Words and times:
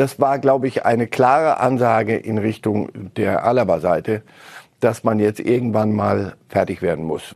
das 0.00 0.18
war, 0.18 0.38
glaube 0.38 0.66
ich, 0.66 0.86
eine 0.86 1.06
klare 1.06 1.60
Ansage 1.60 2.16
in 2.16 2.38
Richtung 2.38 2.88
der 3.16 3.44
Alaba-Seite, 3.44 4.22
dass 4.80 5.04
man 5.04 5.18
jetzt 5.18 5.40
irgendwann 5.40 5.92
mal 5.92 6.36
fertig 6.48 6.80
werden 6.80 7.04
muss. 7.04 7.34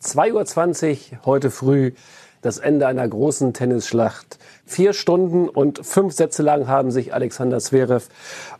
2.20 0.00 0.90
Uhr 1.14 1.18
heute 1.24 1.50
früh 1.50 1.94
das 2.42 2.58
Ende 2.58 2.86
einer 2.86 3.08
großen 3.08 3.52
Tennisschlacht. 3.52 4.38
Vier 4.66 4.94
Stunden 4.94 5.48
und 5.48 5.84
fünf 5.84 6.14
Sätze 6.14 6.42
lang 6.42 6.68
haben 6.68 6.90
sich 6.90 7.12
Alexander 7.12 7.58
Zverev 7.58 8.08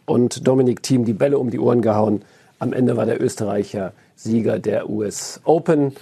und 0.04 0.46
Dominik 0.46 0.82
Thiem 0.82 1.04
die 1.04 1.14
Bälle 1.14 1.38
um 1.38 1.50
die 1.50 1.58
Ohren 1.58 1.80
gehauen. 1.80 2.22
Am 2.58 2.72
Ende 2.72 2.96
war 2.96 3.06
der 3.06 3.22
Österreicher 3.22 3.92
Sieger 4.14 4.58
der 4.58 4.88
US 4.90 5.40
Open. 5.44 5.94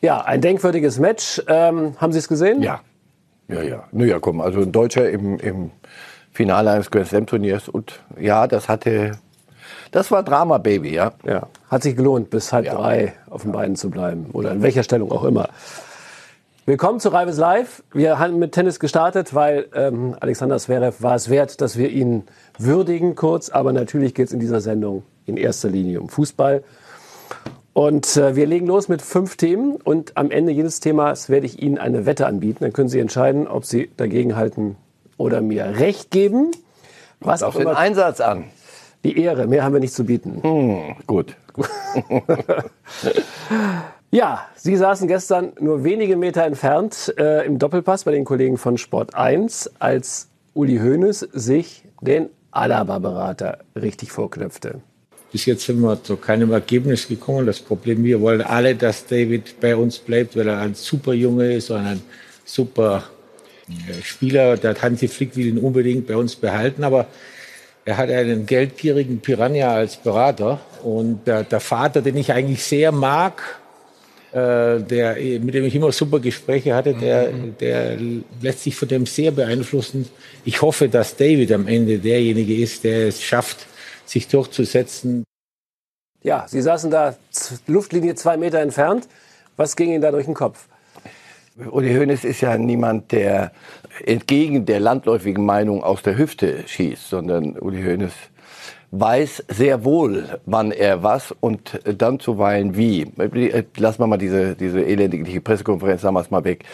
Ja, 0.00 0.20
ein 0.20 0.40
denkwürdiges 0.40 0.98
Match. 0.98 1.42
Ähm, 1.48 1.94
haben 1.98 2.12
Sie 2.12 2.18
es 2.18 2.28
gesehen? 2.28 2.62
Ja. 2.62 2.80
Ja, 3.48 3.62
ja. 3.62 3.84
Naja, 3.92 4.18
komm, 4.20 4.40
also 4.40 4.60
ein 4.60 4.72
Deutscher 4.72 5.08
im, 5.08 5.38
im 5.38 5.70
Finale 6.30 6.70
eines 6.70 6.90
Grand 6.90 7.08
Slam 7.08 7.26
Turniers 7.26 7.68
und 7.68 8.00
ja, 8.20 8.46
das 8.46 8.68
hatte, 8.68 9.12
das 9.90 10.10
war 10.10 10.22
Drama 10.22 10.58
Baby, 10.58 10.94
ja. 10.94 11.12
Ja, 11.24 11.48
hat 11.70 11.82
sich 11.82 11.96
gelohnt, 11.96 12.28
bis 12.28 12.52
halb 12.52 12.66
ja. 12.66 12.74
drei 12.74 13.14
auf 13.30 13.42
den 13.42 13.52
Beinen 13.52 13.74
zu 13.74 13.88
bleiben 13.88 14.26
oder 14.34 14.52
in 14.52 14.62
welcher 14.62 14.82
Stellung 14.82 15.10
auch 15.10 15.24
immer. 15.24 15.48
Willkommen 16.68 17.00
zu 17.00 17.08
Reibes 17.08 17.38
Live. 17.38 17.82
Wir 17.94 18.18
haben 18.18 18.38
mit 18.38 18.52
Tennis 18.52 18.78
gestartet, 18.78 19.34
weil 19.34 19.70
ähm, 19.72 20.14
Alexander 20.20 20.58
Zverev 20.58 21.02
war 21.02 21.14
es 21.14 21.30
wert, 21.30 21.62
dass 21.62 21.78
wir 21.78 21.88
ihn 21.88 22.24
würdigen 22.58 23.14
kurz. 23.14 23.48
Aber 23.48 23.72
natürlich 23.72 24.14
geht 24.14 24.26
es 24.26 24.34
in 24.34 24.38
dieser 24.38 24.60
Sendung 24.60 25.02
in 25.24 25.38
erster 25.38 25.70
Linie 25.70 25.98
um 25.98 26.10
Fußball. 26.10 26.62
Und 27.72 28.18
äh, 28.18 28.36
wir 28.36 28.46
legen 28.46 28.66
los 28.66 28.88
mit 28.88 29.00
fünf 29.00 29.38
Themen 29.38 29.76
und 29.76 30.18
am 30.18 30.30
Ende 30.30 30.52
jedes 30.52 30.80
Themas 30.80 31.30
werde 31.30 31.46
ich 31.46 31.62
Ihnen 31.62 31.78
eine 31.78 32.04
Wette 32.04 32.26
anbieten. 32.26 32.58
Dann 32.60 32.74
können 32.74 32.90
Sie 32.90 33.00
entscheiden, 33.00 33.48
ob 33.48 33.64
Sie 33.64 33.90
dagegen 33.96 34.36
halten 34.36 34.76
oder 35.16 35.40
mir 35.40 35.78
Recht 35.78 36.10
geben. 36.10 36.50
Was 37.20 37.42
auch 37.42 37.56
immer. 37.56 37.70
den 37.70 37.78
Einsatz 37.78 38.20
an. 38.20 38.44
Die 39.04 39.18
Ehre, 39.18 39.46
mehr 39.46 39.64
haben 39.64 39.72
wir 39.72 39.80
nicht 39.80 39.94
zu 39.94 40.04
bieten. 40.04 40.42
Hm, 40.42 40.96
gut. 41.06 41.34
ja, 44.10 44.46
Sie 44.56 44.76
saßen 44.76 45.06
gestern 45.06 45.52
nur 45.60 45.84
wenige 45.84 46.16
Meter 46.16 46.44
entfernt 46.44 47.14
äh, 47.18 47.44
im 47.46 47.58
Doppelpass 47.58 48.04
bei 48.04 48.12
den 48.12 48.24
Kollegen 48.24 48.56
von 48.56 48.78
Sport 48.78 49.14
1, 49.14 49.70
als 49.78 50.28
Uli 50.54 50.78
Hoeneß 50.78 51.20
sich 51.32 51.84
den 52.00 52.30
Alaba-Berater 52.50 53.58
richtig 53.76 54.10
vorknöpfte. 54.10 54.80
Bis 55.30 55.44
jetzt 55.44 55.66
sind 55.66 55.80
wir 55.80 56.02
zu 56.02 56.16
keinem 56.16 56.52
Ergebnis 56.52 57.06
gekommen. 57.06 57.44
Das 57.44 57.60
Problem, 57.60 58.02
wir 58.02 58.20
wollen 58.22 58.40
alle, 58.40 58.74
dass 58.74 59.06
David 59.06 59.60
bei 59.60 59.76
uns 59.76 59.98
bleibt, 59.98 60.36
weil 60.36 60.48
er 60.48 60.58
ein 60.58 60.74
super 60.74 61.12
Junge 61.12 61.52
ist 61.52 61.70
und 61.70 61.84
ein 61.84 62.02
super 62.46 63.04
äh, 63.68 64.02
Spieler. 64.02 64.56
Der 64.56 64.74
Hansi 64.80 65.06
Flick 65.06 65.36
will 65.36 65.46
ihn 65.46 65.58
unbedingt 65.58 66.06
bei 66.06 66.16
uns 66.16 66.34
behalten, 66.34 66.82
aber 66.82 67.06
er 67.84 67.98
hat 67.98 68.08
einen 68.08 68.46
geldgierigen 68.46 69.20
Piranha 69.20 69.74
als 69.74 69.96
Berater 69.96 70.60
und 70.82 71.26
der, 71.26 71.44
der 71.44 71.60
Vater, 71.60 72.00
den 72.00 72.16
ich 72.16 72.32
eigentlich 72.32 72.64
sehr 72.64 72.90
mag, 72.90 73.42
äh, 74.32 74.80
der, 74.80 75.16
mit 75.40 75.54
dem 75.54 75.64
ich 75.64 75.74
immer 75.74 75.90
super 75.92 76.20
Gespräche 76.20 76.74
hatte, 76.74 76.94
der, 76.94 77.30
der 77.32 77.96
lässt 78.40 78.62
sich 78.62 78.76
von 78.76 78.88
dem 78.88 79.06
sehr 79.06 79.30
beeinflussen. 79.30 80.06
Ich 80.44 80.60
hoffe, 80.60 80.88
dass 80.88 81.16
David 81.16 81.52
am 81.52 81.66
Ende 81.66 81.98
derjenige 81.98 82.56
ist, 82.56 82.84
der 82.84 83.08
es 83.08 83.22
schafft, 83.22 83.66
sich 84.04 84.28
durchzusetzen. 84.28 85.24
Ja, 86.22 86.46
Sie 86.48 86.60
saßen 86.60 86.90
da 86.90 87.16
Luftlinie 87.66 88.14
zwei 88.16 88.36
Meter 88.36 88.58
entfernt. 88.58 89.08
Was 89.56 89.76
ging 89.76 89.90
Ihnen 89.90 90.02
da 90.02 90.10
durch 90.10 90.26
den 90.26 90.34
Kopf? 90.34 90.66
Uli 91.70 91.94
Hoeneß 91.94 92.24
ist 92.24 92.40
ja 92.40 92.56
niemand, 92.56 93.10
der 93.10 93.50
entgegen 94.04 94.64
der 94.66 94.78
landläufigen 94.78 95.44
Meinung 95.44 95.82
aus 95.82 96.02
der 96.02 96.16
Hüfte 96.16 96.64
schießt, 96.66 97.08
sondern 97.08 97.58
Uli 97.58 97.82
Hoeneß 97.82 98.12
weiß 98.90 99.44
sehr 99.48 99.84
wohl, 99.84 100.40
wann 100.46 100.72
er 100.72 101.02
was 101.02 101.34
und 101.40 101.80
dann 101.84 102.20
zuweilen 102.20 102.76
wie. 102.76 103.06
Lassen 103.76 104.00
wir 104.00 104.06
mal 104.06 104.16
diese, 104.16 104.54
diese 104.54 104.80
elendige 104.82 105.40
Pressekonferenz 105.40 106.02
damals 106.02 106.30
mal 106.30 106.44
weg. 106.44 106.64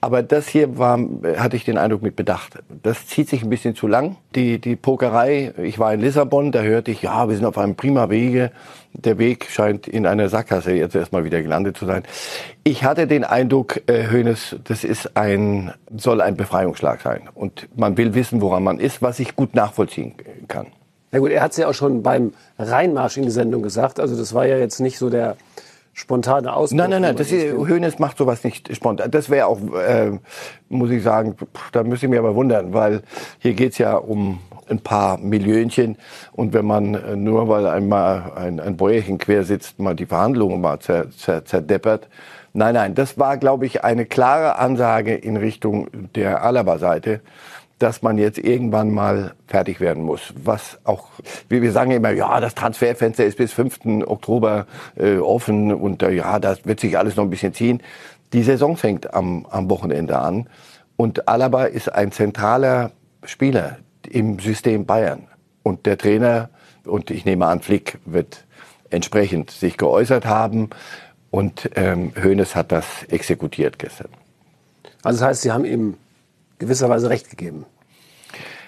Aber 0.00 0.22
das 0.22 0.46
hier 0.46 0.78
war, 0.78 1.00
hatte 1.36 1.56
ich 1.56 1.64
den 1.64 1.78
Eindruck 1.78 2.02
mit 2.02 2.14
Bedacht. 2.14 2.58
Das 2.82 3.06
zieht 3.06 3.28
sich 3.28 3.42
ein 3.42 3.50
bisschen 3.50 3.74
zu 3.74 3.88
lang. 3.88 4.16
Die, 4.34 4.60
die 4.60 4.76
Pokerei, 4.76 5.52
ich 5.60 5.78
war 5.78 5.92
in 5.92 6.00
Lissabon, 6.00 6.52
da 6.52 6.60
hörte 6.60 6.90
ich, 6.90 7.02
ja, 7.02 7.28
wir 7.28 7.34
sind 7.34 7.46
auf 7.46 7.58
einem 7.58 7.74
prima 7.74 8.08
Wege. 8.10 8.52
Der 8.92 9.18
Weg 9.18 9.46
scheint 9.50 9.88
in 9.88 10.06
einer 10.06 10.28
Sackgasse 10.28 10.72
jetzt 10.72 10.94
erstmal 10.94 11.24
wieder 11.24 11.42
gelandet 11.42 11.76
zu 11.76 11.86
sein. 11.86 12.04
Ich 12.62 12.84
hatte 12.84 13.06
den 13.06 13.24
Eindruck, 13.24 13.82
äh, 13.88 14.08
Hönes, 14.08 14.56
das 14.64 14.84
ist 14.84 15.16
ein, 15.16 15.72
soll 15.96 16.20
ein 16.20 16.36
Befreiungsschlag 16.36 17.00
sein. 17.00 17.28
Und 17.34 17.68
man 17.76 17.96
will 17.96 18.14
wissen, 18.14 18.40
woran 18.40 18.62
man 18.62 18.78
ist, 18.78 19.02
was 19.02 19.18
ich 19.18 19.34
gut 19.34 19.54
nachvollziehen 19.54 20.14
kann. 20.46 20.68
Na 21.12 21.18
gut, 21.18 21.30
er 21.30 21.42
hat 21.42 21.52
es 21.52 21.56
ja 21.56 21.68
auch 21.68 21.74
schon 21.74 22.02
beim 22.02 22.32
Reinmarsch 22.58 23.16
in 23.16 23.24
die 23.24 23.30
Sendung 23.30 23.62
gesagt. 23.62 24.00
Also 24.00 24.16
das 24.16 24.34
war 24.34 24.46
ja 24.46 24.58
jetzt 24.58 24.80
nicht 24.80 24.98
so 24.98 25.08
der 25.08 25.36
spontane 25.96 26.54
Ausbruch. 26.54 26.76
Nein, 26.76 26.90
nein, 26.90 27.02
nein, 27.02 27.16
das 27.16 27.32
ist, 27.32 27.54
Hönes 27.54 27.98
macht 27.98 28.18
sowas 28.18 28.44
nicht 28.44 28.74
spontan. 28.76 29.10
Das 29.10 29.30
wäre 29.30 29.46
auch, 29.46 29.58
äh, 29.74 30.12
muss 30.68 30.90
ich 30.90 31.02
sagen, 31.02 31.36
da 31.72 31.82
müsste 31.84 32.06
ich 32.06 32.10
mich 32.10 32.18
aber 32.18 32.34
wundern, 32.34 32.74
weil 32.74 33.00
hier 33.38 33.54
geht's 33.54 33.78
ja 33.78 33.96
um 33.96 34.40
ein 34.68 34.80
paar 34.80 35.16
Millionchen 35.16 35.96
und 36.32 36.52
wenn 36.52 36.66
man 36.66 36.94
äh, 36.94 37.16
nur 37.16 37.48
weil 37.48 37.66
einmal 37.66 38.32
ein, 38.36 38.60
ein 38.60 38.76
Bäuerchen 38.76 39.16
quer 39.16 39.44
sitzt, 39.44 39.78
mal 39.78 39.94
die 39.94 40.06
Verhandlungen 40.06 40.60
mal 40.60 40.80
zer, 40.80 41.10
zer, 41.10 41.44
zerdeppert. 41.46 42.08
Nein, 42.52 42.74
nein, 42.74 42.94
das 42.94 43.18
war, 43.18 43.38
glaube 43.38 43.64
ich, 43.64 43.84
eine 43.84 44.06
klare 44.06 44.58
Ansage 44.58 45.14
in 45.14 45.36
Richtung 45.36 45.88
der 46.14 46.42
Alaba-Seite 46.42 47.20
dass 47.78 48.02
man 48.02 48.16
jetzt 48.16 48.38
irgendwann 48.38 48.90
mal 48.90 49.34
fertig 49.46 49.80
werden 49.80 50.02
muss. 50.02 50.32
Was 50.42 50.78
auch, 50.84 51.08
wie 51.48 51.60
wir 51.60 51.72
sagen 51.72 51.90
immer, 51.90 52.10
ja, 52.10 52.40
das 52.40 52.54
Transferfenster 52.54 53.24
ist 53.24 53.36
bis 53.36 53.52
5. 53.52 54.06
Oktober 54.06 54.66
äh, 54.96 55.18
offen 55.18 55.72
und 55.74 56.02
äh, 56.02 56.12
ja, 56.12 56.38
das 56.38 56.64
wird 56.64 56.80
sich 56.80 56.96
alles 56.96 57.16
noch 57.16 57.24
ein 57.24 57.30
bisschen 57.30 57.52
ziehen. 57.52 57.82
Die 58.32 58.42
Saison 58.42 58.76
fängt 58.76 59.12
am, 59.14 59.46
am 59.50 59.68
Wochenende 59.68 60.18
an 60.18 60.48
und 60.96 61.28
Alaba 61.28 61.64
ist 61.64 61.92
ein 61.92 62.12
zentraler 62.12 62.92
Spieler 63.24 63.78
im 64.08 64.38
System 64.38 64.86
Bayern. 64.86 65.28
Und 65.62 65.84
der 65.84 65.98
Trainer, 65.98 66.48
und 66.84 67.10
ich 67.10 67.24
nehme 67.24 67.46
an, 67.46 67.60
Flick 67.60 67.98
wird 68.04 68.44
entsprechend 68.90 69.50
sich 69.50 69.76
geäußert 69.76 70.26
haben 70.26 70.70
und 71.30 71.70
ähm, 71.74 72.12
Hoeneß 72.22 72.54
hat 72.54 72.72
das 72.72 73.02
exekutiert 73.08 73.78
gestern. 73.78 74.08
Also 75.02 75.20
das 75.20 75.28
heißt, 75.28 75.42
Sie 75.42 75.52
haben 75.52 75.64
ihm 75.64 75.96
gewisserweise 76.58 77.10
recht 77.10 77.30
gegeben. 77.30 77.66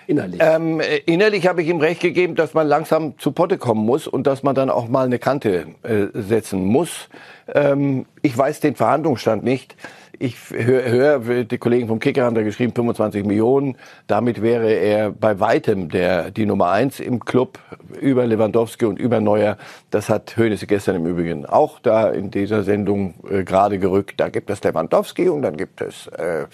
Innerlich. 0.06 0.40
Ähm, 0.42 0.80
äh, 0.80 0.96
innerlich 1.04 1.46
habe 1.46 1.60
ich 1.60 1.68
ihm 1.68 1.80
recht 1.80 2.00
gegeben, 2.00 2.34
dass 2.34 2.54
man 2.54 2.66
langsam 2.66 3.18
zu 3.18 3.32
Potte 3.32 3.58
kommen 3.58 3.84
muss 3.84 4.06
und 4.06 4.26
dass 4.26 4.42
man 4.42 4.54
dann 4.54 4.70
auch 4.70 4.88
mal 4.88 5.04
eine 5.04 5.18
Kante 5.18 5.66
äh, 5.82 6.06
setzen 6.14 6.64
muss. 6.64 7.10
Ähm, 7.54 8.06
ich 8.22 8.36
weiß 8.36 8.60
den 8.60 8.74
Verhandlungsstand 8.74 9.44
nicht 9.44 9.76
ich 10.18 10.36
höre, 10.50 11.20
hör, 11.22 11.44
die 11.44 11.58
Kollegen 11.58 11.88
vom 11.88 12.00
Kicker 12.00 12.24
haben 12.24 12.34
da 12.34 12.42
geschrieben, 12.42 12.72
25 12.74 13.24
Millionen. 13.24 13.76
Damit 14.06 14.42
wäre 14.42 14.70
er 14.70 15.10
bei 15.10 15.38
weitem 15.38 15.88
der, 15.88 16.30
die 16.30 16.46
Nummer 16.46 16.70
eins 16.70 17.00
im 17.00 17.24
Club 17.24 17.58
über 18.00 18.26
Lewandowski 18.26 18.84
und 18.86 18.98
über 18.98 19.20
Neuer. 19.20 19.56
Das 19.90 20.08
hat 20.08 20.36
Hönes 20.36 20.66
gestern 20.66 20.96
im 20.96 21.06
Übrigen 21.06 21.46
auch 21.46 21.78
da 21.78 22.08
in 22.08 22.30
dieser 22.30 22.64
Sendung 22.64 23.14
äh, 23.30 23.44
gerade 23.44 23.78
gerückt. 23.78 24.18
Da 24.18 24.28
gibt 24.28 24.50
es 24.50 24.62
Lewandowski 24.62 25.28
und 25.28 25.42
dann 25.42 25.56
gibt 25.56 25.80
es 25.80 26.08
äh, 26.08 26.46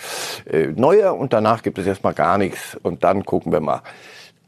äh, 0.51 0.67
Neuer 0.69 1.17
und 1.17 1.33
danach 1.33 1.63
gibt 1.63 1.79
es 1.79 1.87
erstmal 1.87 2.15
gar 2.15 2.39
nichts 2.39 2.77
und 2.83 3.03
dann 3.03 3.25
gucken 3.25 3.53
wir 3.53 3.61
mal. 3.61 3.81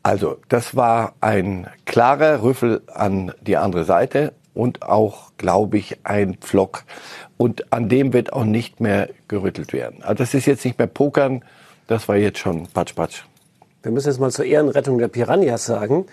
Also, 0.03 0.37
das 0.49 0.77
war 0.77 1.15
ein 1.21 1.67
klarer 1.85 2.43
Rüffel 2.43 2.83
an 2.95 3.33
die 3.41 3.57
andere 3.57 3.85
Seite 3.85 4.35
und 4.57 4.83
auch, 4.83 5.33
glaube 5.37 5.77
ich, 5.77 5.99
ein 6.05 6.35
Pflock. 6.39 6.85
Und 7.37 7.73
an 7.73 7.89
dem 7.89 8.13
wird 8.13 8.33
auch 8.33 8.45
nicht 8.45 8.81
mehr 8.81 9.11
gerüttelt 9.29 9.73
werden. 9.73 10.03
Also 10.03 10.15
das 10.15 10.35
ist 10.35 10.47
jetzt 10.47 10.65
nicht 10.65 10.79
mehr 10.79 10.89
Pokern, 10.89 11.45
das 11.87 12.09
war 12.09 12.17
jetzt 12.17 12.39
schon 12.39 12.67
Patsch, 12.67 12.95
Patsch. 12.95 13.23
Wir 13.83 13.93
müssen 13.93 14.09
jetzt 14.09 14.19
mal 14.19 14.33
zur 14.33 14.47
Ehrenrettung 14.47 14.99
der 14.99 15.09
Piranhas 15.09 15.67
sagen, 15.67 16.07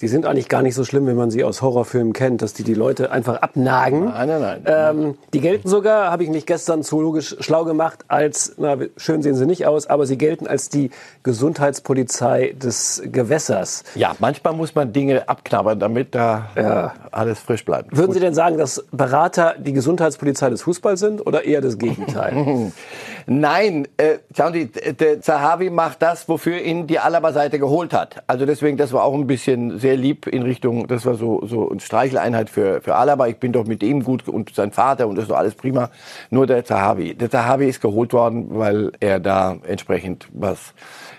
die 0.00 0.08
sind 0.08 0.26
eigentlich 0.26 0.48
gar 0.48 0.62
nicht 0.62 0.74
so 0.74 0.84
schlimm, 0.84 1.06
wie 1.06 1.12
man 1.12 1.30
sie 1.30 1.44
aus 1.44 1.62
Horrorfilmen 1.62 2.12
kennt, 2.12 2.42
dass 2.42 2.52
die 2.52 2.64
die 2.64 2.74
Leute 2.74 3.12
einfach 3.12 3.36
abnagen. 3.36 4.06
Nein, 4.06 4.28
nein, 4.28 4.40
nein. 4.40 4.62
Ähm, 4.66 5.14
die 5.32 5.40
gelten 5.40 5.68
sogar, 5.68 6.10
habe 6.10 6.24
ich 6.24 6.30
mich 6.30 6.46
gestern 6.46 6.82
zoologisch 6.82 7.36
schlau 7.38 7.64
gemacht, 7.64 8.04
als, 8.08 8.54
na, 8.58 8.76
schön 8.96 9.22
sehen 9.22 9.36
sie 9.36 9.46
nicht 9.46 9.66
aus, 9.66 9.86
aber 9.86 10.06
sie 10.06 10.18
gelten 10.18 10.48
als 10.48 10.68
die 10.68 10.90
Gesundheitspolizei 11.22 12.56
des 12.60 13.02
Gewässers. 13.06 13.84
Ja, 13.94 14.16
manchmal 14.18 14.54
muss 14.54 14.74
man 14.74 14.92
Dinge 14.92 15.28
abknabbern, 15.28 15.78
damit 15.78 16.14
da 16.14 16.48
ja. 16.56 16.92
alles 17.12 17.38
frisch 17.38 17.64
bleibt. 17.64 17.92
Würden 17.92 18.06
Gut. 18.06 18.14
Sie 18.14 18.20
denn 18.20 18.34
sagen, 18.34 18.58
dass 18.58 18.84
Berater 18.90 19.54
die 19.58 19.72
Gesundheitspolizei 19.72 20.50
des 20.50 20.62
Fußballs 20.62 20.98
sind 20.98 21.24
oder 21.24 21.44
eher 21.44 21.60
das 21.60 21.78
Gegenteil? 21.78 22.72
Nein, 23.26 23.88
äh, 23.96 24.18
schauen 24.36 24.52
Sie, 24.52 24.66
der 24.66 25.20
Zahavi 25.20 25.70
macht 25.70 26.02
das, 26.02 26.28
wofür 26.28 26.60
ihn 26.60 26.86
die 26.86 26.98
Alaba-Seite 26.98 27.58
geholt 27.58 27.94
hat. 27.94 28.22
Also 28.26 28.44
deswegen, 28.44 28.76
das 28.76 28.92
war 28.92 29.04
auch 29.04 29.14
ein 29.14 29.26
bisschen 29.26 29.82
sehr 29.84 29.96
lieb 29.98 30.26
in 30.26 30.42
Richtung, 30.42 30.86
das 30.88 31.04
war 31.04 31.14
so, 31.16 31.46
so 31.46 31.70
eine 31.70 31.78
Streicheleinheit 31.78 32.48
für, 32.48 32.80
für 32.80 32.94
Alaba. 32.94 33.26
Ich 33.26 33.36
bin 33.36 33.52
doch 33.52 33.66
mit 33.66 33.82
ihm 33.82 34.02
gut 34.02 34.26
und 34.26 34.54
sein 34.54 34.72
Vater 34.72 35.06
und 35.06 35.16
das 35.16 35.24
ist 35.24 35.30
doch 35.30 35.36
alles 35.36 35.54
prima. 35.54 35.90
Nur 36.30 36.46
der 36.46 36.64
Zahavi. 36.64 37.14
Der 37.14 37.30
Zahavi 37.30 37.68
ist 37.68 37.82
geholt 37.82 38.14
worden, 38.14 38.46
weil 38.48 38.92
er 39.00 39.20
da 39.20 39.58
entsprechend 39.68 40.26
was 40.32 40.72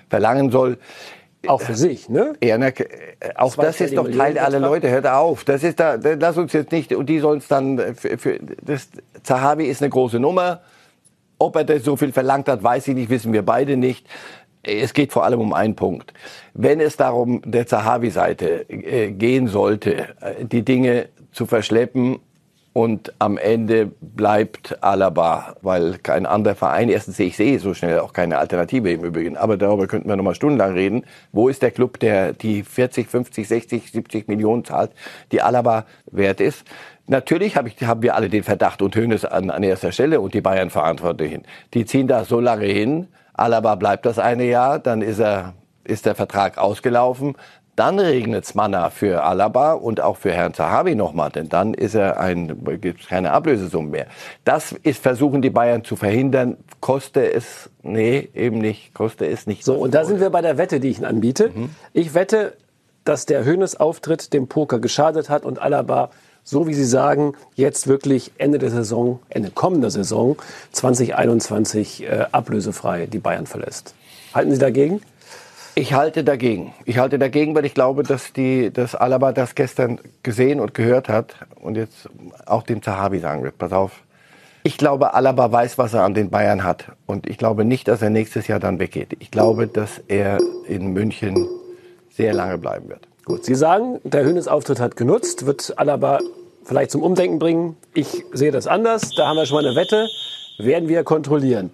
verlangen 0.10 0.50
soll. 0.50 0.80
Auch 1.46 1.62
für 1.62 1.76
sich, 1.76 2.10
ne? 2.10 2.34
Ja, 2.44 2.58
na, 2.58 2.72
auch 3.36 3.56
das 3.56 3.80
ist 3.80 3.96
doch 3.96 4.10
Teil 4.10 4.40
aller 4.40 4.60
Leute. 4.60 4.90
Hört 4.90 5.06
auf. 5.06 5.44
Das 5.44 5.62
ist 5.62 5.80
da, 5.80 6.00
lass 6.02 6.36
uns 6.38 6.52
jetzt 6.54 6.72
nicht, 6.72 6.92
und 6.96 7.06
die 7.08 7.20
sollen 7.20 7.38
es 7.38 7.48
dann, 7.48 7.94
für, 7.94 8.18
für, 8.18 8.40
das, 8.64 8.90
Zahavi 9.22 9.66
ist 9.66 9.84
eine 9.84 9.92
große 9.92 10.20
Nummer. 10.20 10.62
Ob 11.38 11.56
er 11.56 11.66
das 11.66 11.84
so 11.84 11.98
viel 11.98 12.14
verlangt 12.14 12.48
hat, 12.48 12.64
weiß 12.64 12.88
ich 12.88 12.96
nicht, 12.96 13.12
wissen 13.12 13.32
wir 13.32 13.44
beide 13.44 13.78
nicht. 13.78 14.08
Es 14.66 14.94
geht 14.94 15.14
vor 15.14 15.24
allem 15.24 15.40
um 15.40 15.54
einen 15.54 15.76
Punkt. 15.76 16.14
Wenn 16.54 16.80
es 16.80 16.98
darum 16.98 17.42
der 17.46 17.68
Zahavi-Seite 17.68 18.70
äh, 18.70 19.12
gehen 19.12 19.48
sollte, 19.48 20.16
äh, 20.22 20.46
die 20.46 20.64
Dinge 20.64 21.10
zu 21.32 21.46
verschleppen 21.46 22.20
und 22.74 23.14
am 23.20 23.38
Ende 23.38 23.90
bleibt 24.02 24.84
Alaba, 24.84 25.56
weil 25.62 25.98
kein 26.00 26.26
anderer 26.26 26.56
Verein, 26.56 26.90
erstens 26.90 27.16
sehe 27.16 27.28
ich 27.28 27.38
sehe 27.38 27.58
so 27.60 27.74
schnell 27.74 28.00
auch 28.00 28.12
keine 28.12 28.38
Alternative 28.38 28.92
im 28.92 29.06
Übrigen, 29.06 29.38
aber 29.38 29.56
darüber 29.56 29.88
könnten 29.88 30.10
wir 30.10 30.18
noch 30.18 30.26
mal 30.26 30.36
stundenlang 30.36 30.74
reden. 30.74 31.06
Wo 31.32 31.48
ist 31.48 31.62
der 31.62 31.72
Club, 31.72 32.00
der 32.00 32.34
die 32.34 32.64
40, 32.64 33.08
50, 33.08 33.48
60, 33.48 33.92
70 33.92 34.28
Millionen 34.28 34.66
zahlt, 34.66 34.92
die 35.32 35.42
Alaba 35.42 35.86
wert 36.12 36.42
ist? 36.42 36.66
Natürlich 37.08 37.56
hab 37.56 37.68
ich, 37.68 37.82
haben 37.84 38.02
wir 38.02 38.16
alle 38.16 38.28
den 38.28 38.44
Verdacht 38.44 38.82
und 38.82 38.96
Hönes 38.96 39.24
an, 39.24 39.52
an 39.52 39.64
erster 39.64 39.92
Stelle 39.92 40.20
und 40.20 40.34
die 40.34 40.42
Bayern 40.42 40.70
Verantwortlichen. 40.70 41.44
Die 41.74 41.86
ziehen 41.86 42.08
da 42.08 42.26
so 42.26 42.40
lange 42.40 42.66
hin, 42.66 43.08
Alaba 43.36 43.76
bleibt 43.76 44.06
das 44.06 44.20
eine 44.20 44.46
Jahr, 44.46 44.80
dann 44.80 45.02
ist 45.02 45.20
er 45.20 45.54
ist 45.86 46.06
der 46.06 46.16
Vertrag 46.16 46.58
ausgelaufen. 46.58 47.36
Dann 47.76 48.00
regnet's 48.00 48.56
Manna 48.56 48.90
für 48.90 49.24
Alaba 49.24 49.74
und 49.74 50.00
auch 50.00 50.16
für 50.16 50.32
Herrn 50.32 50.54
Zahavi 50.54 50.96
nochmal, 50.96 51.30
denn 51.30 51.50
dann 51.50 51.74
ist 51.74 51.94
er 51.94 52.20
ein, 52.22 52.64
gibt's 52.80 53.08
keine 53.08 53.32
Ablösesumme 53.32 53.90
mehr. 53.90 54.08
Das 54.46 54.72
ist, 54.72 55.04
versuchen 55.04 55.42
die 55.42 55.50
Bayern 55.50 55.84
zu 55.84 55.98
verhindern. 55.98 56.56
Koste 56.80 57.34
es, 57.34 57.70
nee, 57.84 58.30
eben 58.34 58.60
nicht, 58.60 58.94
koste 58.94 59.28
es 59.28 59.46
nicht. 59.46 59.66
So, 59.66 59.76
und 59.76 59.94
da 59.94 60.06
sind 60.06 60.22
wir 60.22 60.30
bei 60.30 60.42
der 60.42 60.58
Wette, 60.58 60.80
die 60.80 60.90
ich 60.90 61.00
Ihnen 61.00 61.06
anbiete. 61.06 61.50
Mhm. 61.54 61.70
Ich 61.92 62.14
wette, 62.14 62.54
dass 63.04 63.26
der 63.26 63.44
Hönes-Auftritt 63.44 64.32
dem 64.34 64.48
Poker 64.48 64.80
geschadet 64.80 65.30
hat 65.30 65.44
und 65.44 65.62
Alaba 65.62 66.12
so 66.46 66.68
wie 66.68 66.76
Sie 66.76 66.86
sagen, 66.86 67.34
jetzt 67.56 67.88
wirklich 67.88 68.32
Ende 68.38 68.60
der 68.60 68.70
Saison, 68.70 69.20
Ende 69.30 69.50
kommender 69.50 69.90
Saison 69.90 70.38
2021 70.72 72.04
äh, 72.04 72.26
ablösefrei 72.32 73.08
die 73.08 73.18
Bayern 73.18 73.48
verlässt. 73.48 73.96
Halten 74.34 74.52
Sie 74.52 74.60
dagegen? 74.60 75.02
Ich 75.74 75.94
halte 75.94 76.24
dagegen. 76.24 76.74
Ich 76.86 77.00
halte 77.00 77.20
dagegen, 77.20 77.56
weil 77.56 77.66
ich 77.66 77.74
glaube, 77.74 78.04
dass 78.04 78.32
die, 78.32 78.72
dass 78.72 78.96
Alaba 78.96 79.34
das 79.34 79.56
gestern 79.56 80.00
gesehen 80.24 80.60
und 80.62 80.74
gehört 80.74 81.10
hat 81.10 81.36
und 81.60 81.76
jetzt 81.76 82.08
auch 82.46 82.64
dem 82.64 82.82
Zahavi 82.82 83.20
sagen 83.20 83.44
wird. 83.44 83.58
Pass 83.58 83.74
auf. 83.74 84.04
Ich 84.64 84.78
glaube, 84.78 85.16
Alaba 85.16 85.52
weiß, 85.52 85.78
was 85.78 85.94
er 85.94 86.04
an 86.04 86.14
den 86.14 86.30
Bayern 86.30 86.64
hat. 86.64 86.92
Und 87.08 87.28
ich 87.28 87.38
glaube 87.38 87.66
nicht, 87.66 87.88
dass 87.88 88.02
er 88.02 88.10
nächstes 88.12 88.48
Jahr 88.48 88.60
dann 88.60 88.80
weggeht. 88.80 89.18
Ich 89.20 89.32
glaube, 89.32 89.68
dass 89.68 90.02
er 90.08 90.40
in 90.68 90.94
München 90.94 91.48
sehr 92.10 92.34
lange 92.34 92.58
bleiben 92.58 92.88
wird. 92.88 93.08
Gut, 93.26 93.44
Sie 93.44 93.56
sagen, 93.56 94.00
der 94.04 94.24
Hönes-Auftritt 94.24 94.80
hat 94.80 94.96
genutzt, 94.96 95.48
wird 95.48 95.80
Alaba 95.80 96.20
vielleicht 96.64 96.92
zum 96.92 97.02
Umdenken 97.02 97.40
bringen. 97.40 97.76
Ich 97.96 98.24
sehe 98.32 98.52
das 98.52 98.68
anders. 98.68 99.10
Da 99.18 99.26
haben 99.26 99.38
wir 99.38 99.48
schon 99.48 99.56
mal 99.56 99.66
eine 99.66 99.76
Wette. 99.76 100.08
Werden 100.60 100.88
wir 100.88 101.04
kontrollieren. 101.04 101.72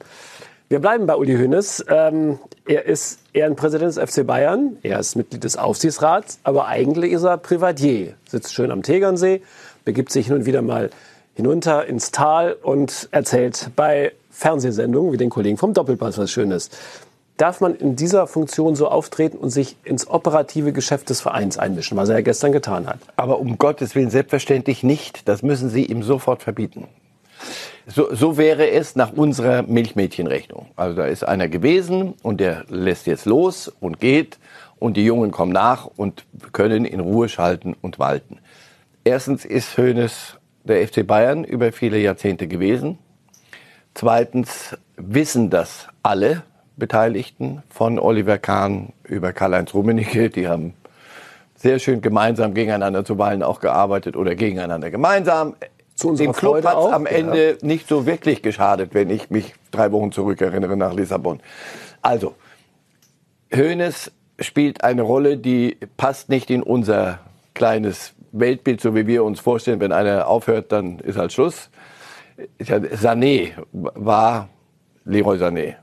Wir 0.70 0.80
bleiben 0.80 1.08
bei 1.08 1.16
Uli 1.18 1.36
Hoeneß. 1.36 1.88
Ähm, 1.90 2.40
er 2.66 2.86
ist 2.86 3.20
Ehrenpräsident 3.34 3.98
des 3.98 4.00
FC 4.00 4.26
Bayern. 4.26 4.78
Er 4.82 4.98
ist 4.98 5.18
Mitglied 5.18 5.44
des 5.44 5.58
Aufsichtsrats. 5.58 6.40
Aber 6.44 6.68
eigentlich 6.68 7.12
ist 7.12 7.24
er 7.24 7.38
Privatier. 7.38 8.14
Sitzt 8.30 8.54
schön 8.54 8.72
am 8.72 8.82
Tegernsee, 8.82 9.42
begibt 9.84 10.14
sich 10.14 10.28
hin 10.28 10.38
und 10.38 10.46
wieder 10.46 10.62
mal 10.62 10.90
hinunter 11.36 11.86
ins 11.86 12.12
Tal 12.12 12.54
und 12.64 13.10
erzählt 13.12 13.72
bei 13.76 14.14
Fernsehsendungen 14.30 15.12
wie 15.12 15.18
den 15.18 15.30
Kollegen 15.30 15.58
vom 15.58 15.74
Doppelpass 15.74 16.18
was 16.18 16.32
Schönes 16.32 16.70
darf 17.38 17.62
man 17.62 17.76
in 17.76 17.96
dieser 17.96 18.28
Funktion 18.28 18.76
so 18.76 18.88
auftreten 18.88 19.38
und 19.38 19.50
sich 19.50 19.78
ins 19.84 20.08
operative 20.08 20.74
Geschäft 20.74 21.10
des 21.10 21.22
Vereins 21.22 21.58
einmischen, 21.58 21.98
was 21.98 22.10
er 22.10 22.16
ja 22.16 22.22
gestern 22.22 22.52
getan 22.52 22.88
hat. 22.88 23.00
Aber 23.16 23.40
um 23.40 23.58
Gottes 23.58 23.96
Willen 23.96 24.10
selbstverständlich 24.10 24.84
nicht. 24.84 25.28
Das 25.28 25.42
müssen 25.42 25.70
Sie 25.70 25.86
ihm 25.86 26.04
sofort 26.04 26.44
verbieten. 26.44 26.88
So, 27.88 28.14
so 28.14 28.38
wäre 28.38 28.70
es 28.70 28.96
nach 28.96 29.12
unserer 29.12 29.64
Milchmädchenrechnung. 29.64 30.68
Also 30.76 30.96
da 30.96 31.06
ist 31.06 31.24
einer 31.24 31.48
gewesen 31.48 32.14
und 32.22 32.40
der 32.40 32.66
lässt 32.70 33.08
jetzt 33.08 33.26
los 33.26 33.72
und 33.80 34.00
geht 34.00 34.38
und 34.78 34.98
die 34.98 35.06
Jungen 35.06 35.32
kommen 35.32 35.52
nach 35.52 35.88
und 35.88 36.26
können 36.52 36.86
in 36.86 37.00
Ruhe 37.00 37.28
schalten 37.28 37.76
und 37.82 37.98
walten. 37.98 38.38
Erstens 39.04 39.46
ist 39.46 39.78
Hoeneß 39.78 40.38
der 40.64 40.88
FC 40.88 41.06
Bayern 41.06 41.44
über 41.44 41.72
viele 41.72 41.98
Jahrzehnte 41.98 42.48
gewesen. 42.48 43.00
Zweitens 43.96 44.78
wissen 44.96 45.50
das 45.50 45.88
alle, 46.04 46.44
Beteiligten, 46.82 47.62
von 47.70 48.00
Oliver 48.00 48.40
Kahn 48.40 48.92
über 49.04 49.34
Karl-Heinz 49.34 49.72
Rummenigge. 49.76 50.32
Die 50.32 50.48
haben 50.48 50.74
sehr 51.56 51.78
schön 51.78 52.02
gemeinsam 52.02 52.56
gegeneinander 52.56 53.06
zuweilen 53.06 53.44
auch 53.44 53.60
gearbeitet 53.60 54.18
oder 54.18 54.34
gegeneinander 54.34 54.90
gemeinsam. 54.90 55.54
Zu 55.94 56.16
Dem 56.16 56.34
Club 56.34 56.66
hat 56.66 56.80
es 56.80 56.92
am 56.92 57.06
Ende 57.06 57.52
ja. 57.52 57.58
nicht 57.62 57.88
so 57.88 58.08
wirklich 58.08 58.42
geschadet, 58.42 58.96
wenn 58.96 59.12
ich 59.12 59.30
mich 59.30 59.54
drei 59.70 59.92
Wochen 59.92 60.12
zurückerinnere 60.12 60.76
nach 60.76 60.96
Lissabon. 60.96 61.40
Also, 62.02 62.34
Hoeneß 63.56 64.12
spielt 64.40 64.84
eine 64.84 65.04
Rolle, 65.04 65.38
die 65.38 65.78
passt 65.98 66.30
nicht 66.30 66.50
in 66.50 66.64
unser 66.64 67.20
kleines 67.54 68.14
Weltbild, 68.32 68.82
so 68.82 68.96
wie 68.96 69.06
wir 69.06 69.24
uns 69.24 69.40
vorstellen. 69.40 69.80
Wenn 69.80 69.92
einer 69.92 70.26
aufhört, 70.26 70.72
dann 70.72 70.98
ist 70.98 71.20
halt 71.20 71.32
Schluss. 71.32 71.70
Sané 72.60 73.52
war 73.72 74.50
Leroy 75.06 75.38
Sané 75.38 75.76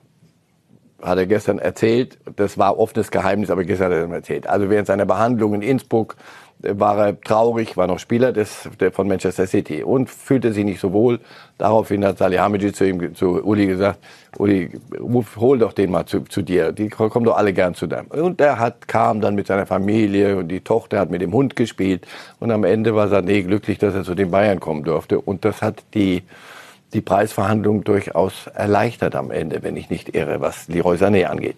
hat 1.01 1.19
er 1.19 1.27
gestern 1.27 1.59
erzählt, 1.59 2.19
das 2.37 2.59
war 2.59 2.79
offenes 2.79 3.11
Geheimnis, 3.11 3.51
aber 3.51 3.65
gestern 3.65 3.93
hat 3.93 3.99
er 3.99 4.11
erzählt. 4.11 4.47
Also 4.47 4.69
während 4.69 4.87
seiner 4.87 5.07
Behandlung 5.07 5.55
in 5.55 5.63
Innsbruck 5.63 6.17
äh, 6.63 6.79
war 6.79 6.99
er 6.99 7.21
traurig, 7.21 7.77
war 7.77 7.87
noch 7.87 8.01
Spieler 8.01 8.33
des, 8.33 8.69
der, 8.81 8.91
von 8.91 9.07
Manchester 9.07 9.47
City 9.47 9.83
und 9.85 10.11
fühlte 10.11 10.53
sich 10.53 10.65
nicht 10.65 10.81
so 10.81 10.93
wohl. 10.93 11.21
Daraufhin 11.57 12.05
hat 12.05 12.19
Salihamidzic 12.19 12.75
zu 12.75 12.85
ihm, 12.85 13.15
zu 13.15 13.45
Uli 13.45 13.67
gesagt, 13.67 14.01
Uli, 14.39 14.71
ruf, 14.99 15.37
hol 15.37 15.59
doch 15.59 15.73
den 15.73 15.91
mal 15.91 16.07
zu, 16.07 16.21
zu 16.23 16.43
dir. 16.43 16.73
Die 16.73 16.89
kommen 16.89 17.25
doch 17.25 17.37
alle 17.37 17.53
gern 17.53 17.75
zu 17.75 17.87
dir. 17.87 18.05
Und 18.11 18.41
er 18.41 18.59
hat, 18.59 18.89
kam 18.89 19.21
dann 19.21 19.35
mit 19.37 19.47
seiner 19.47 19.67
Familie 19.67 20.37
und 20.37 20.49
die 20.49 20.61
Tochter 20.61 20.99
hat 20.99 21.11
mit 21.11 21.23
dem 21.23 21.33
Hund 21.33 21.55
gespielt 21.55 22.07
und 22.41 22.51
am 22.51 22.65
Ende 22.65 22.95
war 22.95 23.07
Sané 23.07 23.43
glücklich, 23.43 23.79
dass 23.79 23.95
er 23.95 24.03
zu 24.03 24.15
den 24.17 24.31
Bayern 24.31 24.59
kommen 24.59 24.83
durfte 24.83 25.21
und 25.21 25.45
das 25.45 25.63
hat 25.63 25.85
die, 25.95 26.23
die 26.93 27.01
Preisverhandlung 27.01 27.85
durchaus 27.85 28.47
erleichtert 28.49 29.15
am 29.15 29.31
Ende, 29.31 29.63
wenn 29.63 29.77
ich 29.77 29.91
nicht 29.91 30.15
irre, 30.15 30.41
was 30.41 30.69
Leroy 30.69 30.97
Sané 30.97 31.27
angeht. 31.27 31.57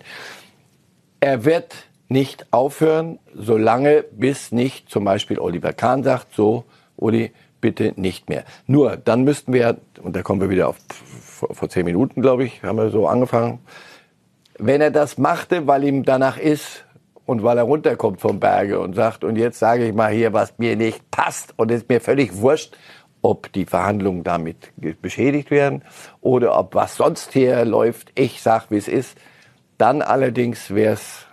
Er 1.20 1.44
wird 1.44 1.74
nicht 2.08 2.46
aufhören, 2.50 3.18
solange 3.34 4.04
bis 4.10 4.50
nicht 4.50 4.90
zum 4.90 5.04
Beispiel 5.04 5.38
Oliver 5.38 5.72
Kahn 5.72 6.02
sagt, 6.02 6.34
so, 6.34 6.64
Uli, 6.96 7.32
bitte 7.60 7.92
nicht 7.96 8.28
mehr. 8.28 8.44
Nur, 8.66 8.96
dann 8.96 9.22
müssten 9.22 9.52
wir, 9.52 9.78
und 10.02 10.16
da 10.16 10.22
kommen 10.22 10.40
wir 10.40 10.50
wieder 10.50 10.68
auf, 10.68 10.76
vor, 11.22 11.54
vor 11.54 11.68
zehn 11.68 11.84
Minuten, 11.84 12.20
glaube 12.22 12.44
ich, 12.44 12.62
haben 12.62 12.78
wir 12.78 12.90
so 12.90 13.06
angefangen, 13.06 13.60
wenn 14.58 14.80
er 14.80 14.90
das 14.90 15.18
machte, 15.18 15.66
weil 15.66 15.84
ihm 15.84 16.04
danach 16.04 16.36
ist 16.36 16.84
und 17.26 17.42
weil 17.44 17.58
er 17.58 17.64
runterkommt 17.64 18.20
vom 18.20 18.40
Berge 18.40 18.80
und 18.80 18.94
sagt, 18.94 19.22
und 19.22 19.36
jetzt 19.36 19.58
sage 19.58 19.86
ich 19.86 19.94
mal 19.94 20.12
hier, 20.12 20.32
was 20.32 20.58
mir 20.58 20.76
nicht 20.76 21.10
passt 21.10 21.54
und 21.56 21.70
ist 21.70 21.88
mir 21.88 22.00
völlig 22.00 22.36
wurscht, 22.36 22.76
ob 23.22 23.52
die 23.52 23.66
Verhandlungen 23.66 24.24
damit 24.24 24.72
beschädigt 25.02 25.50
werden 25.50 25.82
oder 26.20 26.58
ob 26.58 26.74
was 26.74 26.96
sonst 26.96 27.32
hier 27.32 27.64
läuft. 27.64 28.12
Ich 28.14 28.42
sag, 28.42 28.70
wie 28.70 28.76
es 28.76 28.88
ist. 28.88 29.16
Dann 29.78 30.02
allerdings 30.02 30.74
wäre 30.74 30.94
es 30.94 31.26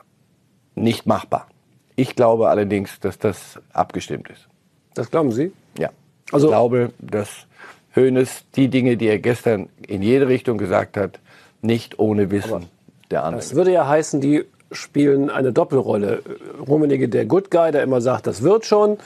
nicht 0.75 1.05
machbar. 1.05 1.47
Ich 1.95 2.15
glaube 2.15 2.49
allerdings, 2.49 2.99
dass 2.99 3.17
das 3.17 3.59
abgestimmt 3.73 4.29
ist. 4.29 4.47
Das 4.93 5.11
glauben 5.11 5.31
Sie? 5.31 5.51
Ja. 5.77 5.89
Also 6.31 6.47
ich 6.47 6.51
glaube, 6.51 6.91
dass 6.99 7.47
Hoeneß 7.95 8.45
die 8.55 8.67
Dinge, 8.67 8.97
die 8.97 9.07
er 9.07 9.19
gestern 9.19 9.69
in 9.87 10.01
jede 10.01 10.27
Richtung 10.27 10.57
gesagt 10.57 10.97
hat, 10.97 11.19
nicht 11.61 11.99
ohne 11.99 12.29
Wissen 12.31 12.67
der 13.09 13.23
anderen. 13.23 13.39
Das 13.39 13.55
würde 13.55 13.71
ja 13.71 13.87
heißen, 13.87 14.21
die 14.21 14.45
spielen 14.71 15.29
eine 15.29 15.53
Doppelrolle. 15.53 16.21
Rummenigge, 16.67 17.09
der 17.09 17.25
Good 17.25 17.49
Guy, 17.49 17.71
der 17.71 17.83
immer 17.83 18.01
sagt, 18.01 18.27
das 18.27 18.41
wird 18.41 18.65
schon 18.65 18.97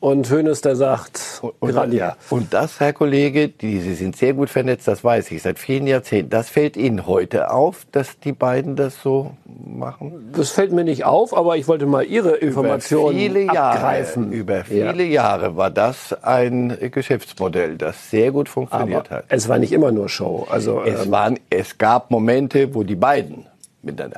und 0.00 0.30
Hönes, 0.30 0.60
der 0.60 0.76
sagt, 0.76 1.42
und, 1.42 1.70
Piranha. 1.70 2.16
Und 2.30 2.54
das, 2.54 2.78
Herr 2.80 2.92
Kollege, 2.92 3.48
die, 3.48 3.80
Sie 3.80 3.94
sind 3.94 4.16
sehr 4.16 4.32
gut 4.34 4.50
vernetzt, 4.50 4.86
das 4.86 5.02
weiß 5.02 5.30
ich, 5.32 5.42
seit 5.42 5.58
vielen 5.58 5.86
Jahrzehnten. 5.86 6.30
Das 6.30 6.48
fällt 6.48 6.76
Ihnen 6.76 7.06
heute 7.06 7.50
auf, 7.50 7.86
dass 7.92 8.18
die 8.20 8.32
beiden 8.32 8.76
das 8.76 9.02
so 9.02 9.32
machen? 9.44 10.30
Das 10.34 10.50
fällt 10.50 10.72
mir 10.72 10.84
nicht 10.84 11.04
auf, 11.04 11.36
aber 11.36 11.56
ich 11.56 11.66
wollte 11.68 11.86
mal 11.86 12.04
Ihre 12.04 12.36
Informationen 12.36 13.18
über 13.18 13.34
viele 13.34 13.50
abgreifen. 13.50 14.24
Jahre, 14.24 14.36
über 14.36 14.64
viele 14.64 15.04
ja. 15.04 15.22
Jahre 15.22 15.56
war 15.56 15.70
das 15.70 16.12
ein 16.22 16.76
Geschäftsmodell, 16.92 17.76
das 17.76 18.10
sehr 18.10 18.30
gut 18.30 18.48
funktioniert 18.48 19.06
aber 19.10 19.18
hat. 19.18 19.24
Es 19.28 19.48
war 19.48 19.58
nicht 19.58 19.72
immer 19.72 19.90
nur 19.90 20.08
Show. 20.08 20.46
Also, 20.50 20.82
es, 20.82 21.06
ähm, 21.06 21.10
waren, 21.10 21.40
es 21.50 21.78
gab 21.78 22.10
Momente, 22.10 22.74
wo 22.74 22.82
die 22.84 22.96
beiden. 22.96 23.46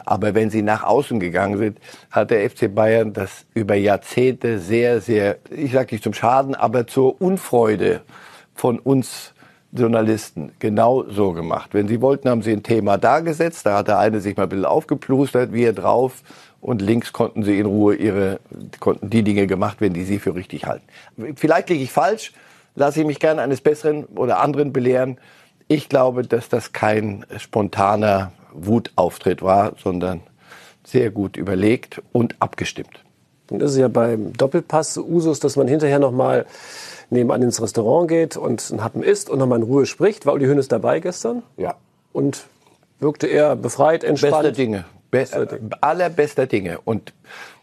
Aber 0.07 0.35
wenn 0.35 0.51
sie 0.51 0.63
nach 0.63 0.83
außen 0.83 1.21
gegangen 1.21 1.59
sind, 1.59 1.79
hat 2.11 2.31
der 2.31 2.49
FC 2.49 2.75
Bayern 2.75 3.13
das 3.13 3.45
über 3.55 3.75
Jahrzehnte 3.75 4.59
sehr, 4.59 5.01
sehr, 5.01 5.37
ich 5.51 5.73
sage 5.73 5.95
nicht 5.95 6.05
zum 6.05 6.15
Schaden, 6.15 6.55
aber 6.55 6.87
zur 6.87 7.21
Unfreude 7.21 8.01
von 8.55 8.79
uns 8.79 9.35
Journalisten 9.73 10.53
genau 10.59 11.05
so 11.09 11.33
gemacht. 11.33 11.71
Wenn 11.73 11.87
sie 11.87 12.01
wollten, 12.01 12.29
haben 12.29 12.43
sie 12.43 12.53
ein 12.53 12.63
Thema 12.63 12.99
dargesetzt, 12.99 13.67
da 13.67 13.79
hat 13.79 13.89
der 13.89 13.99
eine 13.99 14.21
sich 14.21 14.37
mal 14.37 14.45
ein 14.45 14.49
bisschen 14.49 14.65
aufgeplustert, 14.65 15.53
wir 15.53 15.73
drauf 15.73 16.23
und 16.61 16.83
links 16.83 17.13
konnten 17.13 17.45
sie 17.45 17.59
in 17.59 17.67
Ruhe 17.67 17.95
ihre, 17.95 18.41
konnten 18.81 19.11
die 19.11 19.23
Dinge 19.23 19.47
gemacht 19.47 19.81
werden, 19.81 19.95
die 19.95 20.05
sie 20.05 20.19
für 20.19 20.35
richtig 20.35 20.67
halten. 20.67 20.85
Vielleicht 21.37 21.69
liege 21.69 21.85
ich 21.85 21.93
falsch, 21.93 22.33
lasse 22.75 23.01
ich 23.01 23.07
mich 23.07 23.21
gerne 23.21 23.43
eines 23.43 23.61
Besseren 23.61 24.05
oder 24.07 24.41
anderen 24.41 24.73
belehren. 24.73 25.19
Ich 25.69 25.89
glaube, 25.89 26.27
dass 26.27 26.49
das 26.49 26.73
kein 26.73 27.25
spontaner 27.39 28.33
Wutauftritt 28.53 29.43
war, 29.43 29.73
sondern 29.83 30.23
sehr 30.85 31.11
gut 31.11 31.37
überlegt 31.37 32.03
und 32.13 32.37
abgestimmt. 32.41 33.05
Und 33.51 33.61
das 33.61 33.73
ist 33.73 33.79
ja 33.79 33.89
beim 33.89 34.33
Doppelpass 34.33 34.97
Usus, 34.97 35.41
dass 35.41 35.57
man 35.57 35.69
hinterher 35.69 35.99
noch 35.99 36.13
mal 36.13 36.47
nebenan 37.11 37.43
ins 37.43 37.61
Restaurant 37.61 38.09
geht 38.09 38.37
und 38.37 38.71
einen 38.71 38.85
Happen 38.85 39.03
isst 39.03 39.29
und 39.29 39.39
noch 39.39 39.47
mal 39.47 39.57
in 39.57 39.63
Ruhe 39.63 39.87
spricht. 39.87 40.27
War 40.27 40.35
Uli 40.35 40.47
Hoeneß 40.47 40.69
dabei 40.69 41.01
gestern? 41.01 41.43
Ja. 41.57 41.75
Und 42.13 42.47
wirkte 43.01 43.27
er 43.27 43.57
befreit, 43.57 44.05
entspannt? 44.05 44.43
Beste 44.43 44.53
Dinge. 44.53 44.85
Bester 45.11 45.47
Dinge. 45.47 45.71
Allerbester 45.81 46.47
Dinge. 46.47 46.79
Und 46.85 47.13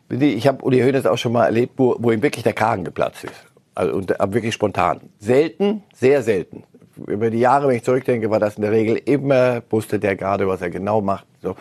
ich 0.10 0.48
habe 0.48 0.64
Uli 0.66 0.82
Hoeneß 0.82 1.06
auch 1.06 1.18
schon 1.18 1.32
mal 1.32 1.46
erlebt, 1.46 1.74
wo, 1.78 1.96
wo 2.00 2.12
ihm 2.12 2.22
wirklich 2.22 2.44
der 2.44 2.54
Kragen 2.54 2.84
geplatzt 2.84 3.24
ist. 3.24 3.34
Also, 3.74 3.94
und 3.94 4.10
wirklich 4.10 4.54
spontan. 4.54 5.02
Selten, 5.20 5.84
sehr 5.94 6.24
selten 6.24 6.64
über 7.06 7.30
die 7.30 7.40
Jahre, 7.40 7.68
wenn 7.68 7.76
ich 7.76 7.84
zurückdenke, 7.84 8.30
war 8.30 8.40
das 8.40 8.56
in 8.56 8.62
der 8.62 8.72
Regel 8.72 9.00
immer, 9.06 9.62
wusste 9.70 10.00
der 10.00 10.16
gerade, 10.16 10.48
was 10.48 10.62
er 10.62 10.70
genau 10.70 11.02
macht. 11.02 11.26
So. 11.42 11.56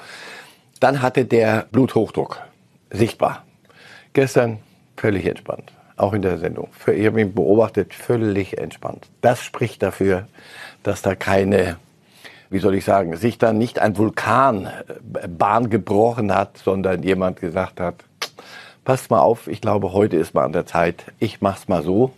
Dann 0.80 1.02
hatte 1.02 1.24
der 1.24 1.66
Bluthochdruck 1.70 2.40
sichtbar. 2.90 3.44
Gestern 4.12 4.58
völlig 4.96 5.26
entspannt, 5.26 5.72
auch 5.96 6.12
in 6.12 6.22
der 6.22 6.38
Sendung. 6.38 6.68
Ich 6.86 7.06
habe 7.06 7.20
ihn 7.20 7.34
beobachtet, 7.34 7.94
völlig 7.94 8.58
entspannt. 8.58 9.08
Das 9.20 9.42
spricht 9.42 9.82
dafür, 9.82 10.26
dass 10.82 11.02
da 11.02 11.14
keine, 11.14 11.76
wie 12.50 12.58
soll 12.58 12.74
ich 12.74 12.84
sagen, 12.84 13.16
sich 13.16 13.38
dann 13.38 13.58
nicht 13.58 13.78
ein 13.78 13.98
Vulkan 13.98 14.66
äh, 14.66 15.28
Bahn 15.28 15.70
gebrochen 15.70 16.34
hat, 16.34 16.58
sondern 16.58 17.02
jemand 17.02 17.40
gesagt 17.40 17.80
hat, 17.80 17.96
passt 18.84 19.10
mal 19.10 19.20
auf, 19.20 19.48
ich 19.48 19.60
glaube, 19.60 19.92
heute 19.92 20.16
ist 20.16 20.32
mal 20.32 20.44
an 20.44 20.52
der 20.52 20.64
Zeit, 20.64 21.04
ich 21.18 21.40
mach's 21.40 21.68
mal 21.68 21.82
so 21.82 22.12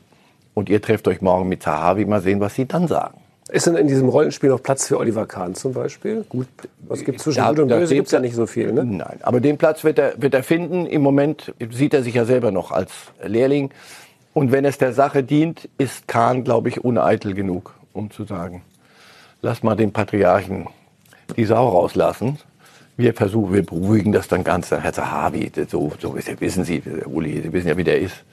und 0.58 0.68
ihr 0.68 0.82
trefft 0.82 1.08
euch 1.08 1.20
morgen 1.20 1.48
mit 1.48 1.62
Zahavi, 1.62 2.04
mal 2.04 2.20
sehen, 2.20 2.40
was 2.40 2.54
sie 2.54 2.66
dann 2.66 2.88
sagen. 2.88 3.20
Ist 3.50 3.66
denn 3.66 3.76
in 3.76 3.86
diesem 3.86 4.08
Rollenspiel 4.08 4.50
noch 4.50 4.62
Platz 4.62 4.88
für 4.88 4.98
Oliver 4.98 5.24
Kahn 5.24 5.54
zum 5.54 5.72
Beispiel? 5.72 6.24
Gut, 6.28 6.48
was 6.86 7.02
gibt 7.02 7.20
zwischen 7.20 7.38
ja, 7.38 7.48
Gut 7.48 7.60
und 7.60 7.68
Böse? 7.68 7.94
Gibt 7.94 8.08
es 8.08 8.12
ja 8.12 8.20
nicht 8.20 8.34
so 8.34 8.46
viel, 8.46 8.72
ne? 8.72 8.84
Nein, 8.84 9.20
aber 9.22 9.40
den 9.40 9.56
Platz 9.56 9.84
wird 9.84 9.98
er, 9.98 10.20
wird 10.20 10.34
er 10.34 10.42
finden. 10.42 10.84
Im 10.84 11.00
Moment 11.00 11.54
sieht 11.70 11.94
er 11.94 12.02
sich 12.02 12.14
ja 12.14 12.26
selber 12.26 12.50
noch 12.50 12.72
als 12.72 12.92
Lehrling. 13.24 13.70
Und 14.34 14.52
wenn 14.52 14.66
es 14.66 14.76
der 14.76 14.92
Sache 14.92 15.22
dient, 15.22 15.68
ist 15.78 16.06
Kahn, 16.08 16.44
glaube 16.44 16.68
ich, 16.68 16.84
uneitel 16.84 17.32
genug, 17.32 17.74
um 17.94 18.10
zu 18.10 18.24
sagen, 18.24 18.62
lass 19.40 19.62
mal 19.62 19.76
den 19.76 19.92
Patriarchen 19.92 20.66
die 21.36 21.44
Sau 21.46 21.68
rauslassen. 21.68 22.38
Wir 22.98 23.14
versuchen, 23.14 23.54
wir 23.54 23.64
beruhigen 23.64 24.12
das 24.12 24.28
dann 24.28 24.44
ganz. 24.44 24.70
Herr 24.70 24.92
Zahavi, 24.92 25.50
so, 25.68 25.92
so 25.98 26.16
wissen 26.40 26.64
Sie, 26.64 26.82
Uli, 27.06 27.40
Sie 27.42 27.52
wissen 27.52 27.68
ja, 27.68 27.76
wie 27.76 27.84
der 27.84 27.98
ist. 28.00 28.24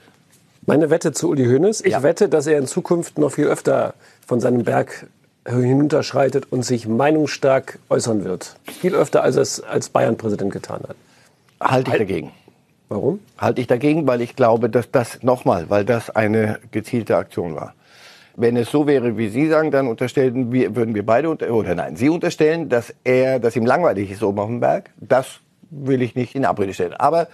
Meine 0.68 0.90
Wette 0.90 1.12
zu 1.12 1.30
Uli 1.30 1.46
Hoeneß. 1.46 1.82
Ich 1.82 1.92
ja. 1.92 2.02
wette, 2.02 2.28
dass 2.28 2.48
er 2.48 2.58
in 2.58 2.66
Zukunft 2.66 3.18
noch 3.18 3.30
viel 3.30 3.46
öfter 3.46 3.94
von 4.26 4.40
seinem 4.40 4.64
Berg 4.64 5.06
hinunterschreitet 5.46 6.50
und 6.50 6.64
sich 6.64 6.88
meinungsstark 6.88 7.78
äußern 7.88 8.24
wird. 8.24 8.56
Viel 8.64 8.96
öfter, 8.96 9.22
als 9.22 9.36
er 9.36 9.42
es 9.42 9.62
als 9.62 9.90
Bayern-Präsident 9.90 10.52
getan 10.52 10.80
hat. 10.88 10.96
Halte 11.60 11.92
ich 11.92 11.98
dagegen. 11.98 12.32
Warum? 12.88 13.20
Halte 13.38 13.60
ich 13.60 13.68
dagegen, 13.68 14.08
weil 14.08 14.20
ich 14.20 14.34
glaube, 14.34 14.68
dass 14.68 14.90
das 14.90 15.22
nochmal, 15.22 15.70
weil 15.70 15.84
das 15.84 16.10
eine 16.10 16.58
gezielte 16.72 17.16
Aktion 17.16 17.54
war. 17.54 17.74
Wenn 18.34 18.56
es 18.56 18.68
so 18.68 18.88
wäre, 18.88 19.16
wie 19.16 19.28
Sie 19.28 19.48
sagen, 19.48 19.70
dann 19.70 19.86
unterstellen 19.86 20.52
wir, 20.52 20.74
würden 20.74 20.96
wir 20.96 21.06
beide 21.06 21.28
oder 21.28 21.74
nein, 21.76 21.94
Sie 21.94 22.08
unterstellen, 22.08 22.68
dass 22.68 22.92
er, 23.04 23.38
dass 23.38 23.54
ihm 23.54 23.66
langweilig 23.66 24.10
ist 24.10 24.22
oben 24.22 24.40
auf 24.40 24.48
dem 24.48 24.58
Berg. 24.58 24.90
Das 24.96 25.38
will 25.70 26.02
ich 26.02 26.16
nicht 26.16 26.34
in 26.34 26.44
Abrede 26.44 26.74
stellen. 26.74 26.94
Aber 26.94 27.28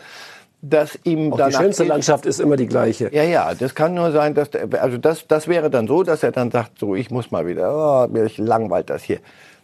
dass 0.62 0.96
ihm 1.02 1.32
Auch 1.32 1.48
die 1.48 1.52
schönste 1.52 1.84
Landschaft 1.84 2.24
ist 2.24 2.38
immer 2.40 2.56
die 2.56 2.66
gleiche. 2.66 3.12
Ja, 3.12 3.24
ja, 3.24 3.52
das 3.52 3.74
kann 3.74 3.94
nur 3.94 4.12
sein, 4.12 4.34
dass 4.34 4.50
also 4.80 4.96
das 4.96 5.26
das 5.26 5.48
wäre 5.48 5.70
dann 5.70 5.88
so, 5.88 6.04
dass 6.04 6.22
er 6.22 6.30
dann 6.30 6.52
sagt, 6.52 6.78
so 6.78 6.94
ich 6.94 7.10
muss 7.10 7.32
mal 7.32 7.46
wieder, 7.46 8.06
oh, 8.06 8.12
mir 8.12 8.30
langweilt 8.36 8.88
das 8.88 9.02
hier. 9.02 9.18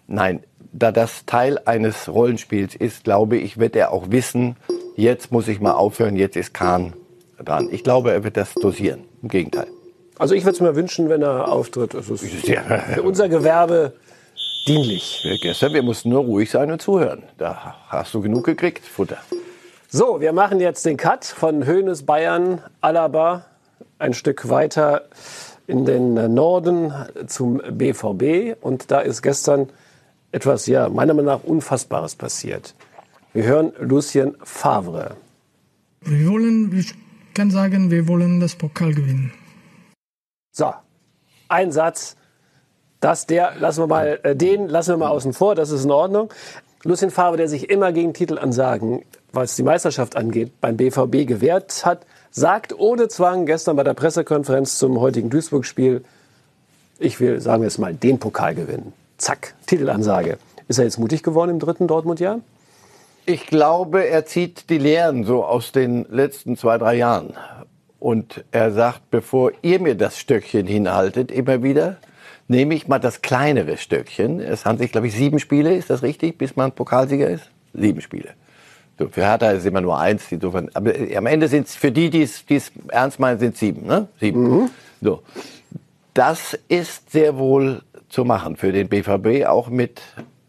Nein, 0.08 0.42
da 0.72 0.90
das 0.90 1.24
Teil 1.24 1.60
eines 1.64 2.08
Rollenspiels 2.08 2.74
ist, 2.74 3.04
glaube 3.04 3.36
ich, 3.36 3.58
wird 3.58 3.76
er 3.76 3.92
auch 3.92 4.10
wissen, 4.10 4.56
jetzt 4.96 5.30
muss 5.30 5.46
ich 5.46 5.60
mal 5.60 5.72
aufhören, 5.72 6.16
jetzt 6.16 6.36
ist 6.36 6.52
Kahn 6.52 6.94
dran. 7.42 7.68
Ich 7.70 7.84
glaube, 7.84 8.10
er 8.10 8.24
wird 8.24 8.36
das 8.36 8.54
dosieren. 8.54 9.04
Im 9.22 9.28
Gegenteil. 9.28 9.66
Also 10.18 10.34
ich 10.34 10.44
würde 10.44 10.56
es 10.56 10.60
mir 10.60 10.74
wünschen, 10.74 11.08
wenn 11.08 11.22
er 11.22 11.52
auftritt. 11.52 11.94
Es 11.94 12.10
ist 12.10 12.48
ja. 12.48 12.62
für 12.62 13.02
unser 13.02 13.28
Gewerbe 13.28 13.92
dienlich. 14.66 15.24
Gestern, 15.42 15.74
wir 15.74 15.82
mussten 15.82 16.08
nur 16.08 16.24
ruhig 16.24 16.50
sein 16.50 16.72
und 16.72 16.82
zuhören. 16.82 17.22
Da 17.38 17.76
hast 17.88 18.12
du 18.14 18.20
genug 18.20 18.44
gekriegt, 18.44 18.84
Futter. 18.84 19.18
So, 19.90 20.20
wir 20.20 20.34
machen 20.34 20.60
jetzt 20.60 20.84
den 20.84 20.98
Cut 20.98 21.24
von 21.24 21.64
Höhnes 21.64 22.02
Bayern, 22.02 22.60
Alaba, 22.82 23.46
ein 23.98 24.12
Stück 24.12 24.50
weiter 24.50 25.08
in 25.66 25.86
den 25.86 26.34
Norden 26.34 26.92
zum 27.26 27.56
BVB. 27.56 28.62
Und 28.62 28.90
da 28.90 29.00
ist 29.00 29.22
gestern 29.22 29.70
etwas, 30.30 30.66
ja, 30.66 30.90
meiner 30.90 31.14
Meinung 31.14 31.32
nach 31.32 31.42
Unfassbares 31.42 32.16
passiert. 32.16 32.74
Wir 33.32 33.44
hören 33.44 33.72
Lucien 33.78 34.36
Favre. 34.42 35.16
Wir 36.02 36.28
wollen, 36.28 36.70
ich 36.78 36.94
kann 37.32 37.50
sagen, 37.50 37.90
wir 37.90 38.06
wollen 38.08 38.40
das 38.40 38.56
Pokal 38.56 38.92
gewinnen. 38.92 39.32
So, 40.52 40.70
ein 41.48 41.72
Satz. 41.72 42.16
Das, 43.00 43.24
der, 43.24 43.54
lassen 43.58 43.84
wir 43.84 43.86
mal, 43.86 44.20
äh, 44.22 44.36
den 44.36 44.68
lassen 44.68 44.90
wir 44.90 44.96
mal 44.98 45.08
außen 45.08 45.32
vor, 45.32 45.54
das 45.54 45.70
ist 45.70 45.86
in 45.86 45.90
Ordnung. 45.90 46.30
Lucien 46.84 47.10
Favre, 47.10 47.38
der 47.38 47.48
sich 47.48 47.70
immer 47.70 47.92
gegen 47.92 48.12
Titelansagen 48.12 49.02
was 49.32 49.56
die 49.56 49.62
Meisterschaft 49.62 50.16
angeht, 50.16 50.60
beim 50.60 50.76
BVB 50.76 51.26
gewährt 51.26 51.84
hat, 51.84 52.06
sagt 52.30 52.78
ohne 52.78 53.08
Zwang 53.08 53.46
gestern 53.46 53.76
bei 53.76 53.84
der 53.84 53.94
Pressekonferenz 53.94 54.78
zum 54.78 55.00
heutigen 55.00 55.30
Duisburg-Spiel, 55.30 56.04
ich 56.98 57.20
will, 57.20 57.40
sagen 57.40 57.62
wir 57.62 57.68
es 57.68 57.78
mal, 57.78 57.94
den 57.94 58.18
Pokal 58.18 58.54
gewinnen. 58.54 58.92
Zack, 59.18 59.54
Titelansage. 59.66 60.38
Ist 60.66 60.78
er 60.78 60.84
jetzt 60.84 60.98
mutig 60.98 61.22
geworden 61.22 61.50
im 61.50 61.58
dritten 61.58 61.86
Dortmund-Jahr? 61.86 62.40
Ich 63.26 63.46
glaube, 63.46 64.06
er 64.06 64.26
zieht 64.26 64.70
die 64.70 64.78
Lehren 64.78 65.24
so 65.24 65.44
aus 65.44 65.72
den 65.72 66.06
letzten 66.10 66.56
zwei, 66.56 66.78
drei 66.78 66.96
Jahren. 66.96 67.34
Und 68.00 68.44
er 68.52 68.72
sagt, 68.72 69.10
bevor 69.10 69.52
ihr 69.62 69.80
mir 69.80 69.96
das 69.96 70.18
Stöckchen 70.18 70.66
hinhaltet, 70.66 71.30
immer 71.30 71.62
wieder, 71.62 71.96
nehme 72.46 72.74
ich 72.74 72.88
mal 72.88 72.98
das 72.98 73.22
kleinere 73.22 73.76
Stöckchen. 73.76 74.40
Es 74.40 74.64
handelt 74.64 74.84
sich, 74.84 74.92
glaube 74.92 75.08
ich, 75.08 75.14
sieben 75.14 75.38
Spiele, 75.38 75.74
ist 75.74 75.90
das 75.90 76.02
richtig, 76.02 76.38
bis 76.38 76.56
man 76.56 76.72
Pokalsieger 76.72 77.28
ist? 77.28 77.50
Sieben 77.74 78.00
Spiele. 78.00 78.30
Für 79.10 79.22
Hertha 79.22 79.50
ist 79.50 79.60
es 79.60 79.66
immer 79.66 79.80
nur 79.80 79.98
eins. 79.98 80.30
Insofern, 80.30 80.68
aber 80.74 80.92
am 81.16 81.26
Ende 81.26 81.48
sind 81.48 81.68
es 81.68 81.76
für 81.76 81.92
die, 81.92 82.10
die 82.10 82.22
es 82.22 82.44
ernst 82.88 83.20
meinen, 83.20 83.38
sind 83.38 83.56
sieben. 83.56 83.86
Ne? 83.86 84.08
Sieben. 84.18 84.42
Mhm. 84.42 84.70
So. 85.00 85.22
Das 86.14 86.58
ist 86.68 87.10
sehr 87.12 87.38
wohl 87.38 87.82
zu 88.08 88.24
machen 88.24 88.56
für 88.56 88.72
den 88.72 88.88
BVB, 88.88 89.46
auch 89.46 89.68
mit 89.68 90.02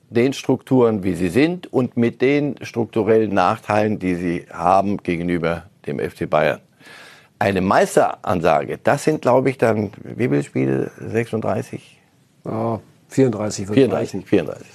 den 0.10 0.34
Strukturen, 0.34 1.04
wie 1.04 1.14
sie 1.14 1.30
sind 1.30 1.72
und 1.72 1.98
mit 1.98 2.22
den 2.22 2.56
strukturellen 2.64 3.34
Nachteilen, 3.34 4.00
die 4.00 4.16
sie 4.16 4.46
haben 4.52 4.98
gegenüber 4.98 5.66
dem 5.86 6.00
FC 6.00 6.28
Bayern. 6.30 6.60
Eine 7.38 7.62
Meisteransage, 7.62 8.80
das 8.84 9.04
sind, 9.04 9.22
glaube 9.22 9.50
ich, 9.52 9.58
dann, 9.58 9.92
wie 10.04 10.28
viele 10.28 10.44
Spiele? 10.44 10.92
36? 11.00 12.00
Oh, 12.46 12.80
34 13.10 13.68
34, 13.68 14.26
34. 14.26 14.68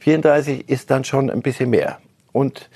34 0.00 0.68
ist 0.68 0.90
dann 0.90 1.04
schon 1.04 1.30
ein 1.30 1.42
bisschen 1.42 1.70
mehr. 1.70 1.98
Und 2.32 2.68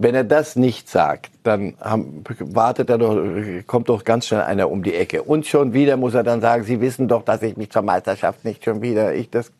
wenn 0.00 0.14
er 0.14 0.24
das 0.24 0.56
nicht 0.56 0.88
sagt, 0.88 1.30
dann 1.42 1.74
haben, 1.78 2.24
wartet 2.40 2.88
er 2.88 2.96
doch, 2.96 3.22
kommt 3.66 3.90
doch 3.90 4.02
ganz 4.02 4.26
schnell 4.26 4.40
einer 4.40 4.70
um 4.70 4.82
die 4.82 4.94
Ecke. 4.94 5.22
Und 5.22 5.46
schon 5.46 5.74
wieder 5.74 5.98
muss 5.98 6.14
er 6.14 6.22
dann 6.22 6.40
sagen, 6.40 6.64
Sie 6.64 6.80
wissen 6.80 7.06
doch, 7.06 7.22
dass 7.22 7.42
ich 7.42 7.58
mich 7.58 7.70
zur 7.70 7.82
Meisterschaft 7.82 8.42
nicht 8.46 8.64
schon 8.64 8.80
wieder, 8.80 9.14
ich 9.14 9.28
das, 9.28 9.52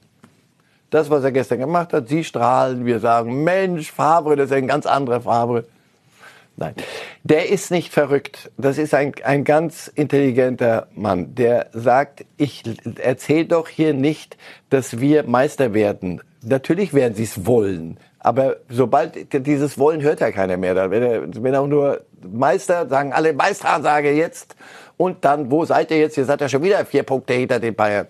das, 0.88 1.10
was 1.10 1.24
er 1.24 1.32
gestern 1.32 1.58
gemacht 1.58 1.92
hat, 1.92 2.08
Sie 2.08 2.24
strahlen, 2.24 2.86
wir 2.86 3.00
sagen, 3.00 3.44
Mensch, 3.44 3.92
Fabre, 3.92 4.34
das 4.34 4.46
ist 4.46 4.56
ein 4.56 4.66
ganz 4.66 4.86
anderer 4.86 5.20
Fabre. 5.20 5.66
Nein, 6.56 6.74
der 7.22 7.50
ist 7.50 7.70
nicht 7.70 7.92
verrückt. 7.92 8.50
Das 8.56 8.78
ist 8.78 8.94
ein, 8.94 9.12
ein 9.22 9.44
ganz 9.44 9.88
intelligenter 9.88 10.86
Mann, 10.94 11.34
der 11.34 11.66
sagt, 11.74 12.24
ich 12.38 12.62
erzähle 12.98 13.44
doch 13.44 13.68
hier 13.68 13.92
nicht, 13.92 14.38
dass 14.70 15.00
wir 15.00 15.24
Meister 15.24 15.74
werden. 15.74 16.22
Natürlich 16.42 16.94
werden 16.94 17.14
sie 17.14 17.24
es 17.24 17.46
wollen. 17.46 17.98
Aber 18.18 18.56
sobald 18.68 19.32
dieses 19.32 19.78
Wollen 19.78 20.02
hört 20.02 20.20
ja 20.20 20.30
keiner 20.30 20.56
mehr. 20.56 20.90
Wenn 20.90 21.02
er, 21.02 21.42
wenn 21.42 21.54
er 21.54 21.62
auch 21.62 21.66
nur 21.66 22.02
Meister, 22.22 22.88
sagen 22.88 23.12
alle 23.12 23.32
Meisteransage 23.32 24.12
jetzt. 24.12 24.56
Und 24.96 25.24
dann, 25.24 25.50
wo 25.50 25.64
seid 25.64 25.90
ihr 25.90 25.98
jetzt? 25.98 26.18
Ihr 26.18 26.26
seid 26.26 26.40
ja 26.40 26.48
schon 26.48 26.62
wieder 26.62 26.84
vier 26.84 27.02
Punkte 27.02 27.34
hinter 27.34 27.58
den 27.58 27.74
Bayern. 27.74 28.06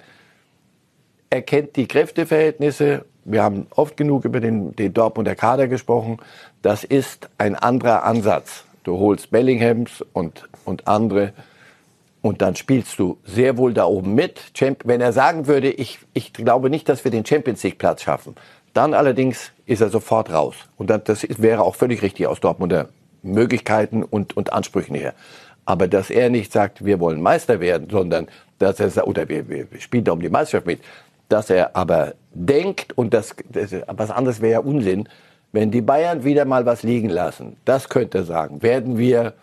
Er 1.28 1.42
kennt 1.42 1.76
die 1.76 1.86
Kräfteverhältnisse, 1.86 3.04
wir 3.24 3.42
haben 3.42 3.66
oft 3.70 3.96
genug 3.96 4.24
über 4.24 4.40
den, 4.40 4.74
den 4.74 4.92
Dortmunder 4.92 5.36
Kader 5.36 5.68
gesprochen. 5.68 6.18
Das 6.62 6.84
ist 6.84 7.28
ein 7.38 7.54
anderer 7.54 8.04
Ansatz. 8.04 8.64
Du 8.82 8.98
holst 8.98 9.30
Bellinghams 9.30 10.04
und, 10.12 10.48
und 10.64 10.88
andere 10.88 11.32
und 12.22 12.42
dann 12.42 12.56
spielst 12.56 12.98
du 12.98 13.18
sehr 13.24 13.56
wohl 13.56 13.72
da 13.72 13.84
oben 13.86 14.14
mit. 14.14 14.52
Wenn 14.84 15.00
er 15.00 15.12
sagen 15.12 15.46
würde, 15.46 15.70
ich, 15.70 15.98
ich 16.12 16.32
glaube 16.32 16.70
nicht, 16.70 16.88
dass 16.88 17.04
wir 17.04 17.10
den 17.10 17.24
Champions 17.24 17.62
League 17.62 17.78
Platz 17.78 18.02
schaffen, 18.02 18.34
dann 18.74 18.94
allerdings 18.94 19.52
ist 19.66 19.80
er 19.80 19.88
sofort 19.88 20.30
raus. 20.30 20.54
Und 20.76 20.90
das 20.90 21.26
wäre 21.38 21.62
auch 21.62 21.74
völlig 21.74 22.02
richtig 22.02 22.26
aus 22.26 22.40
Dortmunder 22.40 22.88
Möglichkeiten 23.22 24.02
und, 24.02 24.36
und 24.36 24.52
Ansprüchen 24.52 24.94
her. 24.94 25.14
Aber 25.64 25.88
dass 25.88 26.10
er 26.10 26.30
nicht 26.30 26.52
sagt, 26.52 26.84
wir 26.84 27.00
wollen 27.00 27.20
Meister 27.20 27.60
werden, 27.60 27.88
sondern 27.90 28.28
dass 28.58 28.80
er 28.80 28.90
sagt, 28.90 29.06
oder 29.06 29.28
wir, 29.28 29.48
wir 29.48 29.66
spielen 29.78 30.04
da 30.04 30.12
um 30.12 30.20
die 30.20 30.28
Meisterschaft 30.28 30.66
mit, 30.66 30.80
dass 31.28 31.50
er 31.50 31.76
aber 31.76 32.14
denkt, 32.32 32.96
und 32.96 33.14
das, 33.14 33.34
das 33.48 33.74
was 33.86 34.10
anderes 34.10 34.40
wäre 34.40 34.52
ja 34.52 34.58
Unsinn, 34.60 35.08
wenn 35.52 35.70
die 35.70 35.80
Bayern 35.80 36.24
wieder 36.24 36.44
mal 36.44 36.66
was 36.66 36.82
liegen 36.82 37.08
lassen, 37.08 37.56
das 37.64 37.88
könnte 37.88 38.18
er 38.18 38.24
sagen, 38.24 38.62
werden 38.62 38.98
wir 38.98 39.34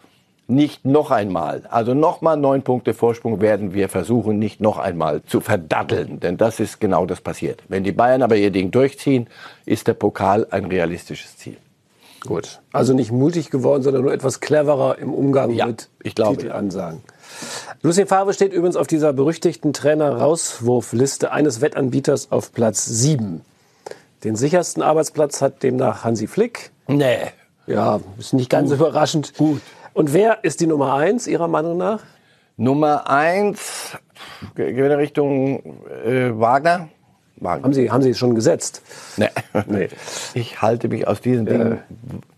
nicht 0.47 0.85
noch 0.85 1.11
einmal, 1.11 1.63
also 1.69 1.93
nochmal 1.93 2.37
neun 2.37 2.61
Punkte 2.61 2.93
Vorsprung 2.93 3.41
werden 3.41 3.73
wir 3.73 3.89
versuchen, 3.89 4.39
nicht 4.39 4.61
noch 4.61 4.77
einmal 4.77 5.21
zu 5.23 5.41
verdatteln. 5.41 6.19
Denn 6.19 6.37
das 6.37 6.59
ist 6.59 6.79
genau 6.79 7.05
das 7.05 7.21
passiert. 7.21 7.61
Wenn 7.67 7.83
die 7.83 7.91
Bayern 7.91 8.21
aber 8.21 8.37
ihr 8.37 8.51
Ding 8.51 8.71
durchziehen, 8.71 9.27
ist 9.65 9.87
der 9.87 9.93
Pokal 9.93 10.47
ein 10.49 10.65
realistisches 10.65 11.37
Ziel. 11.37 11.57
Gut. 12.25 12.61
Also 12.71 12.93
nicht 12.93 13.11
mutig 13.11 13.51
geworden, 13.51 13.83
sondern 13.83 14.03
nur 14.03 14.13
etwas 14.13 14.39
cleverer 14.39 14.97
im 14.97 15.13
Umgang 15.13 15.51
ja, 15.51 15.67
mit 15.67 15.89
ich 16.01 16.15
glaube, 16.15 16.37
Titelansagen. 16.37 17.01
Lucien 17.81 18.07
Favre 18.07 18.33
steht 18.33 18.53
übrigens 18.53 18.75
auf 18.75 18.87
dieser 18.87 19.13
berüchtigten 19.13 19.73
Trainer-Rauswurfliste 19.73 21.31
eines 21.31 21.61
Wettanbieters 21.61 22.31
auf 22.31 22.53
Platz 22.53 22.85
7. 22.85 23.41
Den 24.23 24.35
sichersten 24.35 24.81
Arbeitsplatz 24.81 25.41
hat 25.41 25.61
demnach 25.61 26.03
Hansi 26.03 26.27
Flick. 26.27 26.71
Nee. 26.87 27.17
Ja, 27.67 27.99
ist 28.17 28.33
nicht 28.33 28.49
ganz 28.49 28.69
Gut. 28.69 28.79
überraschend. 28.79 29.33
Gut. 29.37 29.61
Und 29.97 30.13
wer 30.13 30.43
ist 30.43 30.61
die 30.61 30.67
Nummer 30.67 30.93
eins 30.93 31.25
Ihrer 31.25 31.47
Meinung 31.47 31.75
nach? 31.75 32.01
Nummer 32.55 33.09
eins, 33.09 33.97
gehen 34.53 34.75
wir 34.75 34.85
in 34.85 34.91
Richtung 34.91 35.75
äh, 36.05 36.39
Wagner. 36.39 36.89
Wagner. 37.37 37.63
Haben 37.63 37.73
Sie, 37.73 37.89
haben 37.89 38.03
Sie 38.03 38.13
schon 38.13 38.35
gesetzt? 38.35 38.83
Nee. 39.17 39.29
nee. 39.65 39.89
Ich 40.35 40.61
halte 40.61 40.87
mich 40.87 41.07
aus 41.07 41.21
diesen 41.21 41.47
Dingen 41.47 41.71
äh. 41.71 41.77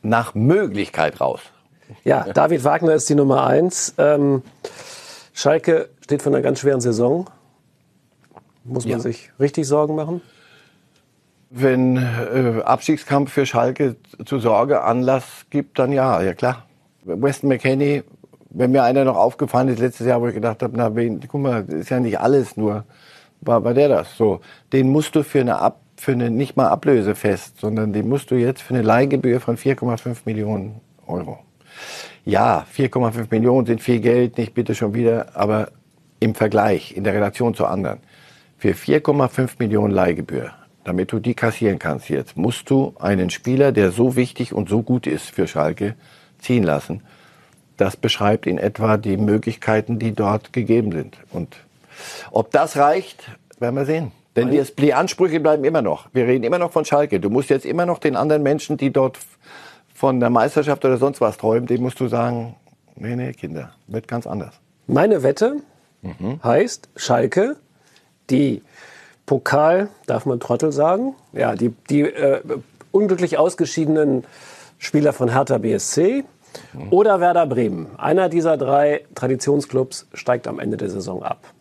nach 0.03 0.35
Möglichkeit 0.35 1.19
raus. 1.19 1.41
Ja, 2.05 2.31
David 2.31 2.63
Wagner 2.63 2.93
ist 2.93 3.09
die 3.09 3.15
Nummer 3.15 3.45
eins. 3.45 3.93
Ähm, 3.97 4.41
Schalke 5.33 5.89
steht 5.99 6.21
vor 6.21 6.31
einer 6.31 6.41
ganz 6.41 6.61
schweren 6.61 6.79
Saison. 6.79 7.29
Muss 8.63 8.85
man 8.85 8.91
ja. 8.93 8.99
sich 8.99 9.31
richtig 9.37 9.67
Sorgen 9.67 9.95
machen? 9.95 10.21
Wenn 11.49 11.97
äh, 11.97 12.61
Abstiegskampf 12.63 13.33
für 13.33 13.45
Schalke 13.45 13.97
zu 14.23 14.39
Sorge 14.39 14.81
Anlass 14.81 15.25
gibt, 15.49 15.77
dann 15.77 15.91
ja, 15.91 16.21
ja 16.21 16.33
klar. 16.33 16.63
Weston 17.03 17.49
McKenney, 17.49 18.03
wenn 18.49 18.71
mir 18.71 18.83
einer 18.83 19.05
noch 19.05 19.15
aufgefallen 19.15 19.69
ist 19.69 19.79
letztes 19.79 20.07
Jahr, 20.07 20.21
wo 20.21 20.27
ich 20.27 20.33
gedacht 20.33 20.63
habe, 20.63 20.75
na, 20.75 20.95
wen, 20.95 21.19
guck 21.27 21.41
mal, 21.41 21.63
ist 21.65 21.89
ja 21.89 21.99
nicht 21.99 22.19
alles 22.19 22.57
nur, 22.57 22.85
war, 23.41 23.63
war 23.63 23.73
der 23.73 23.89
das. 23.89 24.17
So, 24.17 24.41
den 24.73 24.89
musst 24.89 25.15
du 25.15 25.23
für 25.23 25.41
eine 25.41 25.59
Ab, 25.59 25.81
für 25.97 26.13
eine 26.13 26.29
nicht 26.29 26.57
mal 26.57 26.67
Ablöse 26.67 27.15
fest, 27.15 27.59
sondern 27.59 27.93
den 27.93 28.07
musst 28.09 28.31
du 28.31 28.35
jetzt 28.35 28.61
für 28.61 28.73
eine 28.73 28.83
Leihgebühr 28.83 29.39
von 29.39 29.57
4,5 29.57 30.19
Millionen 30.25 30.81
Euro. 31.07 31.39
Ja, 32.25 32.65
4,5 32.75 33.27
Millionen 33.31 33.65
sind 33.65 33.81
viel 33.81 33.99
Geld, 33.99 34.37
nicht 34.37 34.53
bitte 34.53 34.75
schon 34.75 34.93
wieder, 34.93 35.35
aber 35.35 35.69
im 36.19 36.35
Vergleich, 36.35 36.95
in 36.95 37.03
der 37.03 37.13
Relation 37.13 37.53
zu 37.53 37.65
anderen, 37.65 37.99
für 38.57 38.71
4,5 38.71 39.51
Millionen 39.59 39.93
Leihgebühr, 39.93 40.51
damit 40.83 41.11
du 41.11 41.19
die 41.19 41.33
kassieren 41.33 41.79
kannst 41.79 42.09
jetzt, 42.09 42.35
musst 42.35 42.69
du 42.69 42.93
einen 42.99 43.29
Spieler, 43.29 43.71
der 43.71 43.91
so 43.91 44.15
wichtig 44.15 44.53
und 44.53 44.69
so 44.69 44.81
gut 44.83 45.07
ist 45.07 45.29
für 45.29 45.47
Schalke, 45.47 45.95
ziehen 46.39 46.63
lassen. 46.63 47.01
Das 47.77 47.95
beschreibt 47.95 48.45
in 48.45 48.57
etwa 48.57 48.97
die 48.97 49.17
Möglichkeiten, 49.17 49.99
die 49.99 50.13
dort 50.13 50.51
gegeben 50.51 50.91
sind. 50.91 51.17
Und 51.31 51.57
ob 52.31 52.51
das 52.51 52.77
reicht, 52.77 53.31
werden 53.59 53.75
wir 53.75 53.85
sehen. 53.85 54.11
Denn 54.35 54.51
die, 54.51 54.63
die 54.77 54.93
Ansprüche 54.93 55.39
bleiben 55.39 55.63
immer 55.63 55.81
noch. 55.81 56.07
Wir 56.13 56.25
reden 56.25 56.43
immer 56.43 56.59
noch 56.59 56.71
von 56.71 56.85
Schalke. 56.85 57.19
Du 57.19 57.29
musst 57.29 57.49
jetzt 57.49 57.65
immer 57.65 57.85
noch 57.85 57.99
den 57.99 58.15
anderen 58.15 58.43
Menschen, 58.43 58.77
die 58.77 58.91
dort 58.91 59.17
von 59.93 60.19
der 60.19 60.29
Meisterschaft 60.29 60.85
oder 60.85 60.97
sonst 60.97 61.19
was 61.19 61.37
träumen, 61.37 61.67
dem 61.67 61.81
musst 61.81 61.99
du 61.99 62.07
sagen, 62.07 62.55
nee, 62.95 63.15
nee, 63.15 63.33
Kinder, 63.33 63.73
wird 63.87 64.07
ganz 64.07 64.27
anders. 64.27 64.53
Meine 64.87 65.23
Wette 65.23 65.57
mhm. 66.01 66.39
heißt 66.41 66.89
Schalke, 66.95 67.57
die 68.29 68.61
Pokal, 69.25 69.89
darf 70.07 70.25
man 70.25 70.39
Trottel 70.39 70.71
sagen? 70.71 71.15
Ja, 71.33 71.53
die, 71.55 71.73
die 71.89 72.01
äh, 72.01 72.41
unglücklich 72.91 73.37
ausgeschiedenen 73.37 74.23
Spieler 74.79 75.13
von 75.13 75.29
Hertha 75.29 75.59
BSC 75.59 76.23
oder 76.89 77.19
Werder 77.19 77.45
Bremen. 77.45 77.87
Einer 77.97 78.29
dieser 78.29 78.57
drei 78.57 79.05
Traditionsclubs 79.13 80.07
steigt 80.13 80.47
am 80.47 80.59
Ende 80.59 80.77
der 80.77 80.89
Saison 80.89 81.21
ab. 81.21 81.53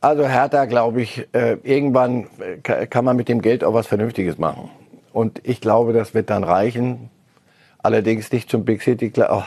Also 0.00 0.28
Hertha, 0.28 0.66
glaube 0.66 1.00
ich, 1.00 1.26
äh, 1.32 1.56
irgendwann 1.62 2.26
äh, 2.38 2.86
kann 2.86 3.04
man 3.04 3.16
mit 3.16 3.28
dem 3.28 3.40
Geld 3.40 3.64
auch 3.64 3.72
was 3.72 3.86
Vernünftiges 3.86 4.38
machen. 4.38 4.70
Und 5.12 5.40
ich 5.44 5.60
glaube, 5.60 5.92
das 5.92 6.12
wird 6.12 6.28
dann 6.28 6.44
reichen. 6.44 7.10
Allerdings 7.78 8.30
nicht 8.32 8.50
zum 8.50 8.64
Big 8.64 8.82
City. 8.82 9.10
Oh, 9.16 9.42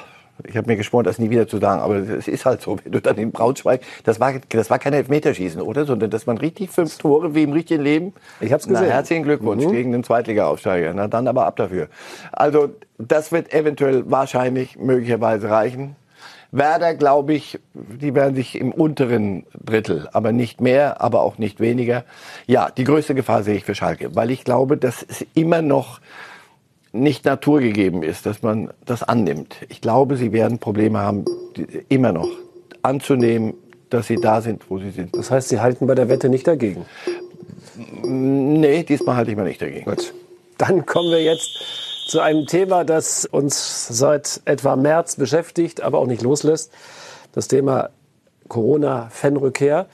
ich 0.47 0.57
habe 0.57 0.67
mir 0.67 0.77
geschworen, 0.77 1.03
das 1.03 1.19
nie 1.19 1.29
wieder 1.29 1.47
zu 1.47 1.57
sagen, 1.57 1.81
aber 1.81 1.95
es 1.95 2.27
ist 2.27 2.45
halt 2.45 2.61
so, 2.61 2.77
wenn 2.83 2.91
du 2.91 3.01
dann 3.01 3.17
in 3.17 3.31
Braunschweig, 3.31 3.81
das 4.03 4.19
war, 4.19 4.33
das 4.49 4.69
war 4.69 4.79
kein 4.79 4.93
Elfmeterschießen, 4.93 5.61
oder? 5.61 5.85
Sondern 5.85 6.09
das 6.09 6.27
waren 6.27 6.37
richtig 6.37 6.69
fünf 6.69 6.97
Tore 6.97 7.35
wie 7.35 7.43
im 7.43 7.53
richtigen 7.53 7.83
Leben. 7.83 8.13
Ich 8.39 8.53
hab's 8.53 8.67
gesehen. 8.67 8.87
Na, 8.87 8.93
herzlichen 8.93 9.23
Glückwunsch 9.23 9.65
mhm. 9.65 9.71
gegen 9.71 9.91
den 9.91 10.03
Zweitliga-Aufsteiger. 10.03 10.93
Na, 10.93 11.07
dann 11.07 11.27
aber 11.27 11.45
ab 11.45 11.55
dafür. 11.55 11.87
Also, 12.31 12.69
das 12.97 13.31
wird 13.31 13.53
eventuell 13.53 14.09
wahrscheinlich 14.09 14.77
möglicherweise 14.77 15.49
reichen. 15.49 15.95
Werder, 16.51 16.95
glaube 16.95 17.33
ich, 17.33 17.59
die 17.73 18.15
werden 18.15 18.35
sich 18.35 18.59
im 18.59 18.71
unteren 18.71 19.45
Drittel, 19.63 20.09
aber 20.13 20.31
nicht 20.31 20.61
mehr, 20.61 20.99
aber 20.99 21.21
auch 21.21 21.37
nicht 21.37 21.59
weniger. 21.59 22.05
Ja, 22.47 22.71
die 22.71 22.85
größte 22.85 23.13
Gefahr 23.13 23.43
sehe 23.43 23.55
ich 23.55 23.65
für 23.65 23.75
Schalke, 23.75 24.15
weil 24.15 24.31
ich 24.31 24.43
glaube, 24.43 24.75
dass 24.75 25.03
es 25.07 25.25
immer 25.35 25.61
noch 25.61 25.99
nicht 26.91 27.25
naturgegeben 27.25 28.03
ist, 28.03 28.25
dass 28.25 28.41
man 28.41 28.71
das 28.85 29.03
annimmt. 29.03 29.57
Ich 29.69 29.81
glaube, 29.81 30.17
sie 30.17 30.31
werden 30.31 30.59
Probleme 30.59 30.99
haben, 30.99 31.25
immer 31.87 32.11
noch 32.11 32.29
anzunehmen, 32.81 33.53
dass 33.89 34.07
sie 34.07 34.17
da 34.17 34.41
sind, 34.41 34.69
wo 34.69 34.79
sie 34.79 34.91
sind. 34.91 35.15
Das 35.15 35.31
heißt, 35.31 35.49
Sie 35.49 35.59
halten 35.59 35.87
bei 35.87 35.95
der 35.95 36.09
Wette 36.09 36.29
nicht 36.29 36.47
dagegen? 36.47 36.85
Nee, 38.03 38.83
diesmal 38.83 39.15
halte 39.15 39.31
ich 39.31 39.37
mal 39.37 39.43
nicht 39.43 39.61
dagegen. 39.61 39.85
Gut. 39.85 40.13
Dann 40.57 40.85
kommen 40.85 41.11
wir 41.11 41.23
jetzt 41.23 42.07
zu 42.07 42.19
einem 42.19 42.45
Thema, 42.45 42.83
das 42.83 43.25
uns 43.25 43.87
seit 43.87 44.41
etwa 44.45 44.75
März 44.75 45.15
beschäftigt, 45.15 45.81
aber 45.81 45.99
auch 45.99 46.07
nicht 46.07 46.21
loslässt. 46.21 46.71
Das 47.33 47.47
Thema 47.47 47.89
Corona-Fanrückkehr. 48.47 49.85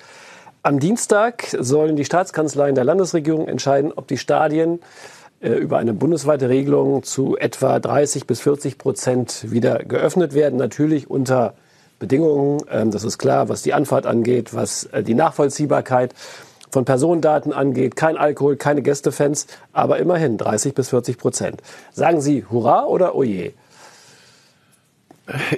Am 0.64 0.80
Dienstag 0.80 1.46
sollen 1.60 1.96
die 1.96 2.06
Staatskanzleien 2.06 2.74
der 2.74 2.86
Landesregierung 2.86 3.48
entscheiden, 3.48 3.92
ob 3.96 4.08
die 4.08 4.18
Stadien 4.18 4.80
über 5.42 5.78
eine 5.78 5.94
bundesweite 5.94 6.50
Regelung 6.50 7.04
zu 7.04 7.38
etwa 7.38 7.80
30 7.80 8.26
bis 8.26 8.42
40 8.42 8.78
Prozent 8.78 9.52
wieder 9.52 9.80
geöffnet 9.80 10.34
werden. 10.34 10.58
Natürlich 10.58 11.10
unter 11.10 11.54
Bedingungen, 12.00 12.62
ähm, 12.70 12.92
das 12.92 13.04
ist 13.04 13.18
klar, 13.18 13.50
was 13.50 13.62
die 13.62 13.74
Anfahrt 13.74 14.06
angeht, 14.06 14.54
was 14.54 14.86
äh, 14.86 15.04
die 15.04 15.14
Nachvollziehbarkeit 15.14 16.14
von 16.70 16.84
Personendaten 16.84 17.54
angeht. 17.54 17.96
Kein 17.96 18.18
Alkohol, 18.18 18.58
keine 18.58 18.82
Gästefans, 18.82 19.48
aber 19.72 19.98
immerhin 19.98 20.38
30 20.38 20.74
bis 20.74 20.90
40 20.90 21.18
Prozent. 21.18 21.62
Sagen 21.94 22.22
Sie 22.22 22.46
Hurra 22.50 22.86
oder 22.86 23.16
Oje? 23.16 23.54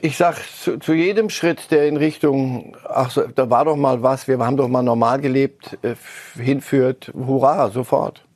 Ich 0.01 0.15
sag 0.15 0.37
zu, 0.63 0.79
zu, 0.79 0.93
jedem 0.93 1.29
Schritt, 1.29 1.71
der 1.71 1.87
in 1.87 1.97
Richtung, 1.97 2.77
ach, 2.87 3.11
so, 3.11 3.23
da 3.23 3.49
war 3.49 3.65
doch 3.65 3.75
mal 3.75 4.01
was, 4.01 4.27
wir 4.27 4.37
haben 4.39 4.55
doch 4.55 4.69
mal 4.69 4.83
normal 4.83 5.19
gelebt, 5.19 5.77
äh, 5.81 5.95
hinführt, 6.41 7.11
hurra, 7.13 7.69
sofort. 7.71 8.26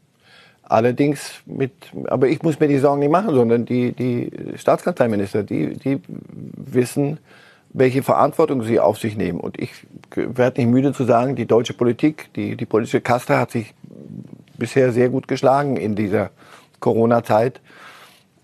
Allerdings 0.72 1.42
mit, 1.46 1.74
aber 2.08 2.30
ich 2.30 2.44
muss 2.44 2.62
mir 2.62 2.70
die 2.70 2.78
Sorgen 2.78 3.02
nicht 3.02 3.12
machen, 3.12 3.36
sondern 3.36 3.66
die, 3.66 3.92
die 3.92 4.32
Staatskanzleiminister, 4.56 5.44
die, 5.44 5.74
die 5.74 6.00
wissen, 6.56 7.18
welche 7.74 8.04
Verantwortung 8.04 8.64
sie 8.64 8.80
auf 8.80 8.98
sich 8.98 9.18
nehmen. 9.18 9.42
Und 9.42 9.60
ich 9.60 9.72
werde 10.16 10.62
nicht 10.62 10.70
müde 10.70 10.94
zu 10.94 11.04
sagen, 11.04 11.36
die 11.36 11.46
deutsche 11.46 11.74
Politik, 11.74 12.30
die, 12.38 12.56
die 12.56 12.66
politische 12.66 13.02
Kaste 13.02 13.38
hat 13.38 13.52
sich 13.52 13.74
bisher 14.58 14.94
sehr 14.94 15.10
gut 15.10 15.28
geschlagen 15.28 15.76
in 15.76 15.96
dieser 15.96 16.30
Corona-Zeit. 16.80 17.60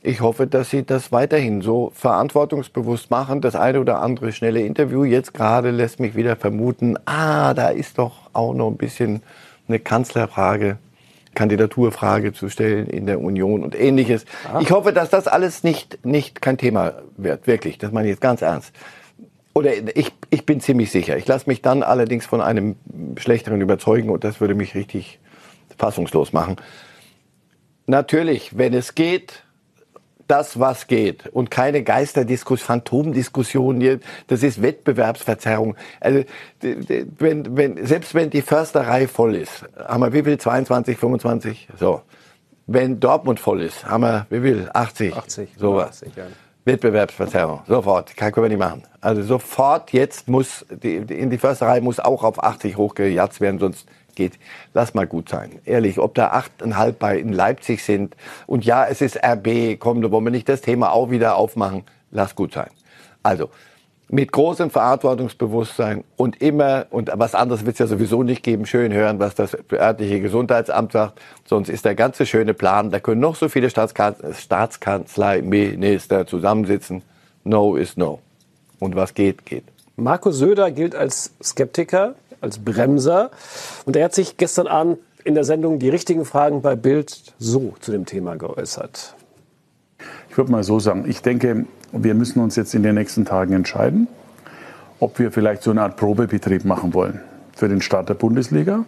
Ich 0.02 0.20
hoffe, 0.20 0.48
dass 0.48 0.70
Sie 0.70 0.84
das 0.84 1.13
weiterhin 1.13 1.62
so 1.62 1.94
verantwortungsbewusst 1.96 3.10
machen. 3.10 3.40
Das 3.40 3.56
eine 3.56 3.80
oder 3.80 4.02
andere 4.02 4.34
schnelle 4.34 4.60
Interview 4.63 5.06
jetzt 5.06 5.34
gerade 5.34 5.72
lässt 5.72 6.02
mich 6.02 6.13
wieder 6.18 6.36
vermuten, 6.36 6.98
ah, 7.06 7.54
da 7.54 7.70
ist 7.70 7.98
doch 7.98 8.30
auch 8.34 8.54
noch 8.54 8.68
ein 8.68 8.76
bisschen 8.76 9.22
eine 9.70 9.80
Kanzlerfrage 9.80 10.78
Kandidaturfrage 11.38 12.34
zu 12.34 12.50
stellen 12.50 12.88
in 12.88 13.06
der 13.06 13.21
Union 13.21 13.63
und 13.63 13.80
ähnliches. 13.80 14.26
Ach. 14.52 14.60
Ich 14.60 14.71
hoffe, 14.71 14.91
dass 14.91 15.12
das 15.12 15.28
alles 15.28 15.63
nicht, 15.63 16.04
nicht 16.04 16.41
kein 16.41 16.58
Thema 16.58 16.95
wird, 17.15 17.45
wirklich. 17.45 17.78
Das 17.78 17.91
meine 17.91 18.08
ich 18.08 18.13
jetzt 18.13 18.21
ganz 18.21 18.41
ernst. 18.41 18.73
Oder 19.54 19.71
ich, 19.95 20.12
ich 20.32 20.45
bin 20.47 20.62
ziemlich 20.62 20.89
sicher. 20.89 21.15
Ich 21.15 21.28
lasse 21.28 21.47
mich 21.47 21.62
dann 21.62 21.84
allerdings 21.84 22.26
von 22.26 22.41
einem 22.41 22.76
Schlechteren 23.17 23.62
überzeugen 23.62 24.10
und 24.10 24.23
das 24.23 24.41
würde 24.41 24.56
mich 24.56 24.73
richtig 24.73 25.19
fassungslos 25.78 26.34
machen. 26.34 26.56
natürlich, 27.86 28.58
wenn 28.58 28.73
es 28.73 28.95
geht, 28.95 29.43
das, 30.28 30.60
was 30.60 30.88
geht 30.88 31.28
und 31.28 31.50
keine 31.52 31.84
Geisterdiskussion, 31.84 32.68
Phantomdiskussion. 32.68 34.02
Das 34.28 34.44
ist 34.44 34.62
Wettbewerbsverzerrung. 34.62 35.76
Also, 36.00 36.24
wenn, 36.62 37.58
wenn, 37.58 37.86
selbst 37.86 38.13
wenn 38.13 38.30
die 38.30 38.42
Försterei 38.42 39.08
voll 39.08 39.36
ist, 39.36 39.66
haben 39.78 40.02
wir 40.02 40.13
wie 40.13 40.24
viel? 40.24 40.38
22, 40.38 40.98
25? 40.98 41.68
So. 41.80 42.02
Wenn 42.66 43.00
Dortmund 43.00 43.40
voll 43.40 43.62
ist, 43.62 43.86
haben 43.86 44.04
wir 44.04 44.28
wie 44.30 44.42
viel? 44.42 44.70
80? 44.74 45.16
80. 45.16 45.50
Sowas. 45.58 46.04
80, 46.04 46.16
ja. 46.16 46.26
Wettbewerbsverzerrung. 46.66 47.62
Sofort. 47.66 48.16
Kann, 48.18 48.32
können 48.34 48.46
wir 48.46 48.50
nicht 48.50 48.60
machen. 48.60 48.84
Also 49.00 49.24
sofort 49.24 49.94
jetzt 49.94 50.28
muss, 50.28 50.66
die, 50.70 51.00
die, 51.06 51.16
in 51.16 51.30
die 51.30 51.38
Försterei 51.38 51.80
muss 51.80 52.00
auch 52.00 52.24
auf 52.24 52.44
80 52.44 52.76
hochgejatzt 52.76 53.40
werden, 53.40 53.58
sonst 53.60 53.88
geht. 54.17 54.34
Lass 54.73 54.93
mal 54.93 55.08
gut 55.08 55.30
sein. 55.30 55.60
Ehrlich, 55.63 55.99
ob 55.99 56.15
da 56.15 56.34
8,5 56.34 56.91
bei 56.91 57.17
in 57.17 57.32
Leipzig 57.32 57.84
sind 57.84 58.17
und 58.47 58.65
ja, 58.65 58.86
es 58.86 58.99
ist 58.99 59.17
RB, 59.23 59.80
komm, 59.80 60.01
da 60.01 60.12
wollen 60.12 60.25
wir 60.25 60.32
nicht 60.32 60.49
das 60.49 60.60
Thema 60.60 60.91
auch 60.91 61.10
wieder 61.10 61.38
aufmachen. 61.38 61.84
Lass 62.12 62.36
gut 62.36 62.53
sein. 62.53 62.69
Also, 63.23 63.49
mit 64.10 64.32
großem 64.32 64.69
Verantwortungsbewusstsein 64.69 66.06
und 66.15 66.41
immer, 66.41 66.86
und 66.91 67.12
was 67.13 67.36
anderes 67.36 67.65
wird 67.65 67.73
es 67.75 67.80
ja 67.80 67.88
sowieso 67.88 68.23
nicht 68.23 68.41
geben, 68.41 68.65
schön 68.65 68.93
hören, 68.93 69.19
was 69.19 69.36
das 69.36 69.58
örtliche 69.71 70.21
Gesundheitsamt 70.21 70.93
sagt. 70.93 71.19
Sonst 71.45 71.67
ist 71.69 71.84
der 71.86 71.95
ganze 71.95 72.25
schöne 72.25 72.53
Plan, 72.53 72.89
da 72.89 73.01
können 73.01 73.19
noch 73.19 73.36
so 73.36 73.49
viele 73.49 73.69
Staatskanzleiminister 73.69 76.25
zusammensitzen. 76.25 77.01
No 77.43 77.75
is 77.75 77.97
no. 77.97 78.21
Und 78.80 78.95
was 78.95 79.13
geht, 79.13 79.45
geht. 79.45 79.65
Markus 79.97 80.38
Söder 80.38 80.71
gilt 80.71 80.95
als 80.95 81.34
Skeptiker, 81.43 82.15
als 82.41 82.60
Bremser. 82.60 83.32
Und 83.86 83.95
er 83.95 84.06
hat 84.06 84.13
sich 84.13 84.38
gestern 84.38 84.67
Abend 84.67 85.00
in 85.23 85.36
der 85.36 85.43
Sendung 85.43 85.80
die 85.80 85.89
richtigen 85.89 86.26
Fragen 86.26 86.62
bei 86.62 86.76
Bild 86.76 87.34
so 87.38 87.73
zu 87.80 87.91
dem 87.91 88.06
Thema 88.06 88.38
geäußert. 88.38 89.15
Ich 90.30 90.38
würde 90.38 90.52
mal 90.52 90.63
so 90.63 90.80
sagen, 90.80 91.06
ich 91.08 91.21
denke, 91.21 91.65
wir 91.91 92.13
müssen 92.13 92.41
uns 92.41 92.56
jetzt 92.56 92.73
in 92.76 92.84
den 92.84 92.95
nächsten 92.95 93.26
Tagen 93.26 93.54
entscheiden, 93.54 94.08
ob 95.00 95.19
wir 95.19 95.32
vielleicht 95.32 95.63
so 95.63 95.71
eine 95.71 95.82
Art 95.82 95.97
Probebetrieb 95.97 96.65
machen 96.65 96.93
wollen 96.93 97.21
für 97.56 97.67
den 97.67 97.82
Start 97.82 98.10
der 98.10 98.13
Bundesliga. 98.13 98.86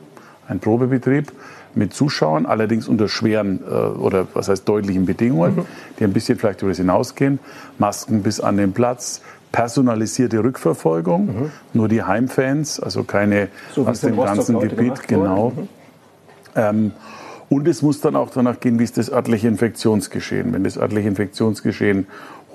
Ein 0.47 0.59
Probebetrieb 0.59 1.31
mit 1.75 1.93
Zuschauern, 1.93 2.45
allerdings 2.45 2.87
unter 2.87 3.07
schweren 3.07 3.61
äh, 3.63 3.73
oder 3.73 4.27
was 4.33 4.49
heißt 4.49 4.67
deutlichen 4.67 5.05
Bedingungen, 5.05 5.57
mhm. 5.57 5.65
die 5.99 6.03
ein 6.03 6.13
bisschen 6.13 6.37
vielleicht 6.39 6.61
über 6.61 6.71
das 6.71 6.77
hinausgehen. 6.77 7.39
Masken 7.77 8.23
bis 8.23 8.39
an 8.39 8.57
den 8.57 8.73
Platz, 8.73 9.21
personalisierte 9.51 10.43
Rückverfolgung, 10.43 11.25
mhm. 11.25 11.51
nur 11.73 11.87
die 11.87 12.03
Heimfans, 12.03 12.79
also 12.79 13.03
keine 13.03 13.47
so 13.73 13.87
aus 13.87 14.01
dem 14.01 14.17
ganzen 14.17 14.59
Gebiet, 14.59 15.07
genau. 15.07 15.53
Mhm. 15.55 15.67
Ähm, 16.55 16.91
und 17.49 17.67
es 17.67 17.81
muss 17.81 17.99
dann 17.99 18.15
auch 18.15 18.29
danach 18.29 18.59
gehen, 18.59 18.77
wie 18.77 18.83
ist 18.83 18.97
das 18.97 19.11
örtliche 19.11 19.47
Infektionsgeschehen. 19.47 20.53
Wenn 20.53 20.63
das 20.63 20.77
örtliche 20.77 21.07
Infektionsgeschehen 21.07 22.05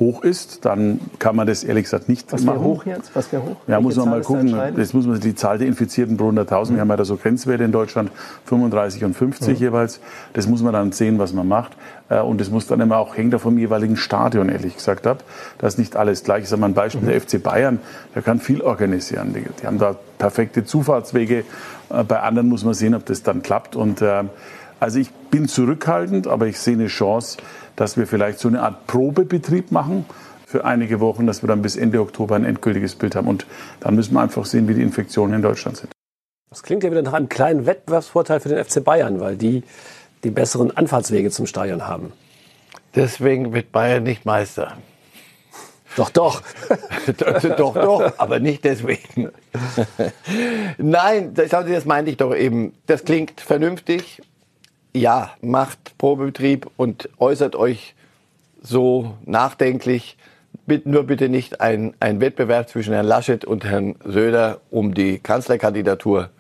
hoch 0.01 0.25
ist, 0.25 0.65
dann 0.65 1.01
kann 1.19 1.37
man 1.37 1.47
das 1.47 1.63
ehrlich 1.63 1.85
gesagt 1.85 2.09
nicht 2.09 2.33
Was 2.33 2.43
machen. 2.43 2.57
Was 2.57 2.65
wäre 2.65 2.75
hoch 2.75 2.87
jetzt? 2.87 3.11
Was 3.15 3.33
wäre 3.33 3.43
hoch? 3.43 3.57
Ja, 3.67 3.77
Welche 3.77 3.83
muss 3.83 3.97
man 3.97 4.11
mal 4.11 4.21
gucken. 4.23 4.57
Das 4.77 4.93
muss 4.93 5.07
man 5.07 5.21
die 5.21 5.35
Zahl 5.35 5.59
der 5.59 5.69
Infizierten 5.69 6.17
pro 6.17 6.29
100.000. 6.31 6.71
Mhm. 6.71 6.75
Wir 6.75 6.81
haben 6.81 6.89
ja 6.89 6.97
da 6.97 7.05
so 7.05 7.17
Grenzwerte 7.17 7.65
in 7.65 7.73
Deutschland, 7.73 8.11
35 8.47 9.05
und 9.05 9.15
50 9.15 9.49
mhm. 9.49 9.65
jeweils. 9.65 10.01
Das 10.33 10.49
muss 10.49 10.63
man 10.63 10.73
dann 10.73 10.93
sehen, 10.93 11.19
was 11.19 11.33
man 11.33 11.47
macht. 11.47 11.73
Äh, 12.09 12.21
und 12.21 12.41
das 12.41 12.51
muss 12.51 12.67
dann 12.67 12.81
immer 12.81 12.99
auch 12.99 13.17
hängen 13.17 13.39
vom 13.39 13.57
jeweiligen 13.57 13.97
Stadion, 13.97 14.49
ehrlich 14.49 14.77
gesagt 14.77 15.07
ab. 15.07 15.23
Das 15.59 15.75
ist 15.75 15.79
nicht 15.79 15.97
alles 15.97 16.25
gleich. 16.25 16.45
Ich 16.45 16.49
sage 16.49 16.61
mal 16.61 16.69
ein 16.69 16.75
Beispiel, 16.75 17.03
mhm. 17.03 17.07
der 17.07 17.21
FC 17.21 17.43
Bayern, 17.43 17.79
der 18.15 18.23
kann 18.23 18.41
viel 18.41 18.63
organisieren. 18.63 19.33
Die, 19.33 19.45
die 19.61 19.67
haben 19.67 19.79
da 19.79 19.97
perfekte 20.19 20.65
Zufahrtswege. 20.65 21.45
Äh, 21.91 22.05
bei 22.05 22.21
anderen 22.21 22.49
muss 22.49 22.65
man 22.65 22.75
sehen, 22.75 22.95
ob 22.95 23.07
das 23.07 23.23
dann 23.23 23.43
klappt. 23.43 23.77
Und 23.77 24.03
äh, 24.03 24.25
also 24.85 24.99
ich 24.99 25.11
bin 25.31 25.49
zurückhaltend, 25.49 26.27
aber 26.27 26.47
ich 26.47 26.59
sehe 26.59 26.75
eine 26.75 26.89
Chance, 26.89 27.39
dass 27.75 27.97
wir 27.97 28.07
vielleicht 28.07 28.39
so 28.39 28.49
eine 28.49 28.61
Art 28.61 28.87
Probebetrieb 28.87 29.73
machen 29.73 30.05
für 30.47 30.67
einige 30.67 31.01
Wochen, 31.01 31.27
dass 31.27 31.43
wir 31.43 31.49
dann 31.49 31.63
bis 31.63 31.77
Ende 31.77 32.03
Oktober 32.03 32.37
ein 32.37 32.45
endgültiges 32.45 32.95
Bild 32.95 33.17
haben. 33.17 33.27
Und 33.27 33.47
dann 33.81 33.95
müssen 33.95 34.13
wir 34.13 34.21
einfach 34.21 34.45
sehen, 34.45 34.69
wie 34.69 34.75
die 34.75 34.83
Infektionen 34.83 35.35
in 35.35 35.43
Deutschland 35.43 35.79
sind. 35.79 35.91
Das 36.51 36.63
klingt 36.63 36.85
ja 36.85 36.91
wieder 36.91 37.01
nach 37.01 37.15
einem 37.15 37.31
kleinen 37.31 37.65
Wettbewerbsvorteil 37.65 38.41
für 38.41 38.51
den 38.51 38.63
FC 38.63 38.85
Bayern, 38.85 39.21
weil 39.21 39.37
die 39.37 39.63
die 40.23 40.31
besseren 40.31 40.77
Anfahrtswege 40.77 41.31
zum 41.31 41.47
Stadion 41.47 41.89
haben. 41.89 42.13
Deswegen 42.95 43.55
wird 43.55 43.73
Bayern 43.73 44.03
nicht 44.03 44.27
Meister. 44.27 44.77
Doch, 45.97 46.11
doch. 46.11 46.43
doch, 47.57 47.75
doch, 47.75 48.19
aber 48.19 48.39
nicht 48.39 48.65
deswegen. 48.65 49.31
Nein, 50.79 51.33
das, 51.33 51.49
das 51.49 51.85
meinte 51.87 52.11
ich 52.11 52.19
doch 52.19 52.35
eben. 52.35 52.75
Das 52.87 53.05
klingt 53.05 53.41
vernünftig 53.41 54.21
ja, 54.95 55.31
macht 55.41 55.99
Probebetrieb 55.99 56.71
und 56.77 57.09
äußert 57.19 57.57
euch 57.57 57.95
so 58.63 59.17
nachdenklich. 59.25 60.17
Nur 60.85 61.05
bitte 61.05 61.29
nicht 61.29 61.61
ein, 61.61 61.95
ein 62.01 62.21
Wettbewerb 62.21 62.69
zwischen 62.71 62.95
Herrn 62.95 63.07
Laschet 63.07 63.45
und 63.45 63.65
Herrn 63.65 63.97
Söder 64.05 64.61
um 64.71 64.95
die 64.95 65.19
Kanzlerkandidatur. 65.19 66.31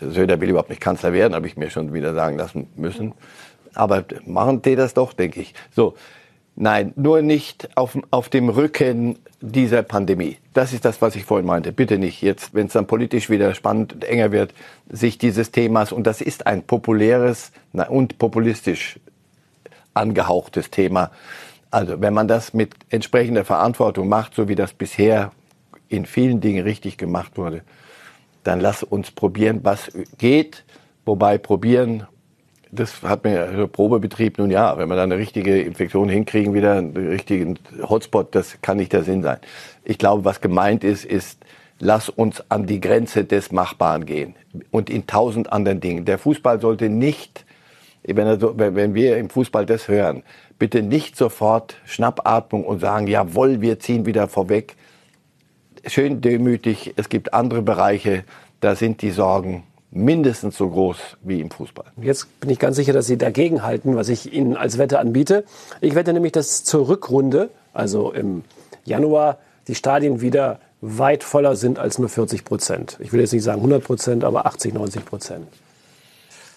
Söder 0.00 0.40
will 0.40 0.50
überhaupt 0.50 0.68
nicht 0.68 0.80
Kanzler 0.80 1.12
werden, 1.12 1.34
habe 1.34 1.46
ich 1.46 1.56
mir 1.56 1.70
schon 1.70 1.92
wieder 1.92 2.14
sagen 2.14 2.36
lassen 2.36 2.68
müssen. 2.76 3.14
Aber 3.74 4.04
machen 4.26 4.62
die 4.62 4.76
das 4.76 4.94
doch, 4.94 5.12
denke 5.12 5.40
ich. 5.40 5.54
So, 5.74 5.94
Nein, 6.54 6.92
nur 6.96 7.22
nicht 7.22 7.76
auf, 7.76 7.98
auf 8.10 8.28
dem 8.28 8.48
Rücken 8.50 9.18
dieser 9.40 9.82
Pandemie. 9.82 10.36
Das 10.52 10.72
ist 10.72 10.84
das, 10.84 11.00
was 11.00 11.16
ich 11.16 11.24
vorhin 11.24 11.46
meinte. 11.46 11.72
Bitte 11.72 11.98
nicht 11.98 12.20
jetzt, 12.22 12.54
wenn 12.54 12.66
es 12.66 12.74
dann 12.74 12.86
politisch 12.86 13.30
wieder 13.30 13.54
spannend 13.54 13.94
und 13.94 14.04
enger 14.04 14.32
wird, 14.32 14.52
sich 14.88 15.16
dieses 15.16 15.50
Themas, 15.50 15.92
und 15.92 16.06
das 16.06 16.20
ist 16.20 16.46
ein 16.46 16.62
populäres 16.62 17.52
und 17.88 18.18
populistisch 18.18 19.00
angehauchtes 19.94 20.70
Thema. 20.70 21.10
Also 21.70 22.00
wenn 22.02 22.12
man 22.12 22.28
das 22.28 22.52
mit 22.52 22.74
entsprechender 22.90 23.46
Verantwortung 23.46 24.08
macht, 24.08 24.34
so 24.34 24.46
wie 24.48 24.54
das 24.54 24.74
bisher 24.74 25.32
in 25.88 26.04
vielen 26.04 26.40
Dingen 26.40 26.64
richtig 26.64 26.98
gemacht 26.98 27.38
wurde, 27.38 27.62
dann 28.44 28.60
lass 28.60 28.82
uns 28.82 29.10
probieren, 29.10 29.60
was 29.62 29.90
geht. 30.18 30.64
Wobei 31.04 31.38
probieren 31.38 32.06
das 32.72 33.02
hat 33.02 33.24
mir 33.24 33.68
Probebetrieb 33.68 34.38
nun 34.38 34.50
ja, 34.50 34.78
wenn 34.78 34.88
wir 34.88 34.96
da 34.96 35.02
eine 35.02 35.18
richtige 35.18 35.60
Infektion 35.60 36.08
hinkriegen, 36.08 36.54
wieder 36.54 36.72
einen 36.72 36.96
richtigen 36.96 37.58
Hotspot, 37.82 38.34
das 38.34 38.62
kann 38.62 38.78
nicht 38.78 38.94
der 38.94 39.04
Sinn 39.04 39.22
sein. 39.22 39.38
Ich 39.84 39.98
glaube, 39.98 40.24
was 40.24 40.40
gemeint 40.40 40.82
ist, 40.82 41.04
ist, 41.04 41.38
lass 41.78 42.08
uns 42.08 42.42
an 42.50 42.66
die 42.66 42.80
Grenze 42.80 43.24
des 43.24 43.52
Machbaren 43.52 44.06
gehen 44.06 44.34
und 44.70 44.88
in 44.88 45.06
tausend 45.06 45.52
anderen 45.52 45.80
Dingen. 45.80 46.06
Der 46.06 46.18
Fußball 46.18 46.62
sollte 46.62 46.88
nicht, 46.88 47.44
wenn, 48.04 48.40
so, 48.40 48.54
wenn 48.56 48.94
wir 48.94 49.18
im 49.18 49.28
Fußball 49.28 49.66
das 49.66 49.88
hören, 49.88 50.22
bitte 50.58 50.80
nicht 50.82 51.14
sofort 51.14 51.76
Schnappatmung 51.84 52.64
und 52.64 52.80
sagen, 52.80 53.06
jawohl, 53.06 53.60
wir 53.60 53.80
ziehen 53.80 54.06
wieder 54.06 54.28
vorweg. 54.28 54.76
Schön 55.86 56.22
demütig, 56.22 56.94
es 56.96 57.10
gibt 57.10 57.34
andere 57.34 57.60
Bereiche, 57.60 58.24
da 58.60 58.76
sind 58.76 59.02
die 59.02 59.10
Sorgen 59.10 59.64
mindestens 59.92 60.56
so 60.56 60.68
groß 60.68 60.96
wie 61.22 61.40
im 61.40 61.50
Fußball. 61.50 61.84
Jetzt 62.00 62.40
bin 62.40 62.50
ich 62.50 62.58
ganz 62.58 62.76
sicher, 62.76 62.92
dass 62.92 63.06
Sie 63.06 63.18
dagegen 63.18 63.62
halten, 63.62 63.94
was 63.94 64.08
ich 64.08 64.32
Ihnen 64.32 64.56
als 64.56 64.78
Wette 64.78 64.98
anbiete. 64.98 65.44
Ich 65.80 65.94
wette 65.94 66.12
nämlich, 66.12 66.32
dass 66.32 66.64
zur 66.64 66.88
Rückrunde, 66.88 67.50
also 67.72 68.12
im 68.12 68.42
Januar, 68.84 69.38
die 69.68 69.74
Stadien 69.74 70.20
wieder 70.20 70.58
weit 70.80 71.22
voller 71.22 71.54
sind 71.54 71.78
als 71.78 71.98
nur 71.98 72.08
40 72.08 72.44
Prozent. 72.44 72.96
Ich 73.00 73.12
will 73.12 73.20
jetzt 73.20 73.32
nicht 73.32 73.44
sagen 73.44 73.58
100 73.60 73.84
Prozent, 73.84 74.24
aber 74.24 74.46
80, 74.46 74.74
90 74.74 75.04
Prozent. 75.04 75.46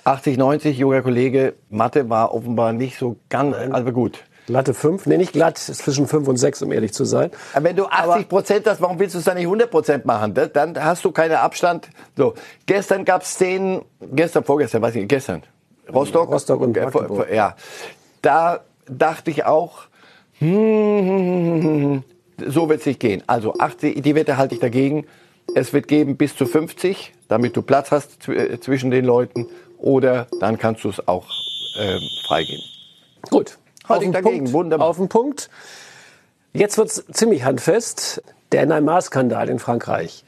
80, 0.05 0.37
90, 0.37 0.77
junger 0.77 1.01
Kollege, 1.01 1.53
Mathe 1.69 2.09
war 2.09 2.33
offenbar 2.33 2.73
nicht 2.73 2.97
so 2.97 3.17
ganz, 3.29 3.55
also 3.55 3.91
gut. 3.91 4.19
Glatte 4.47 4.73
5? 4.73 5.07
Nee, 5.07 5.17
nicht 5.17 5.33
glatt, 5.33 5.57
ist 5.57 5.83
zwischen 5.83 6.07
5 6.07 6.27
und 6.27 6.37
6, 6.37 6.61
um 6.61 6.71
ehrlich 6.71 6.93
zu 6.93 7.03
sein. 7.03 7.31
Aber 7.53 7.65
wenn 7.65 7.75
du 7.75 7.85
80 7.85 8.29
Prozent 8.29 8.67
hast, 8.67 8.79
warum 8.81 8.99
willst 8.99 9.15
du 9.15 9.19
es 9.19 9.25
dann 9.25 9.35
nicht 9.35 9.45
100 9.45 9.71
Prozent 9.71 10.05
machen? 10.05 10.33
Dann 10.33 10.83
hast 10.83 11.03
du 11.03 11.11
keinen 11.11 11.35
Abstand. 11.35 11.89
So, 12.15 12.35
gestern 12.65 13.05
gab 13.05 13.23
es 13.23 13.29
Szenen, 13.29 13.81
gestern, 14.13 14.43
vorgestern, 14.43 14.81
weiß 14.81 14.95
ich 14.95 15.01
nicht, 15.01 15.09
gestern. 15.09 15.43
Rostock? 15.91 16.31
Rostock 16.31 16.61
und 16.61 16.75
Magdeburg. 16.75 17.31
Ja. 17.31 17.55
Da 18.21 18.61
dachte 18.87 19.31
ich 19.31 19.45
auch, 19.45 19.83
hm, 20.39 20.47
hm, 20.49 21.63
hm, 21.63 22.03
so 22.47 22.69
wird 22.69 22.81
es 22.81 22.85
nicht 22.85 22.99
gehen. 22.99 23.23
Also 23.27 23.53
80, 23.57 24.01
die 24.01 24.15
Wette 24.15 24.37
halte 24.37 24.55
ich 24.55 24.61
dagegen. 24.61 25.05
Es 25.55 25.73
wird 25.73 25.87
geben 25.87 26.17
bis 26.17 26.35
zu 26.35 26.45
50, 26.45 27.13
damit 27.27 27.55
du 27.55 27.61
Platz 27.61 27.91
hast 27.91 28.27
äh, 28.27 28.59
zwischen 28.59 28.91
den 28.91 29.05
Leuten. 29.05 29.47
Oder 29.77 30.27
dann 30.39 30.57
kannst 30.57 30.83
du 30.83 30.89
es 30.89 31.07
auch 31.07 31.27
äh, 31.77 31.99
freigeben. 32.25 32.63
Gut, 33.29 33.57
auf 33.87 33.99
den 33.99 34.11
Punkt. 34.11 34.53
Wunderbar. 34.53 34.87
Auf 34.87 34.97
den 34.97 35.09
Punkt. 35.09 35.49
Jetzt 36.53 36.77
wird 36.77 36.89
es 36.89 37.05
ziemlich 37.11 37.43
handfest. 37.43 38.23
Der 38.51 38.65
Neymar-Skandal 38.65 39.49
in 39.49 39.59
Frankreich. 39.59 40.23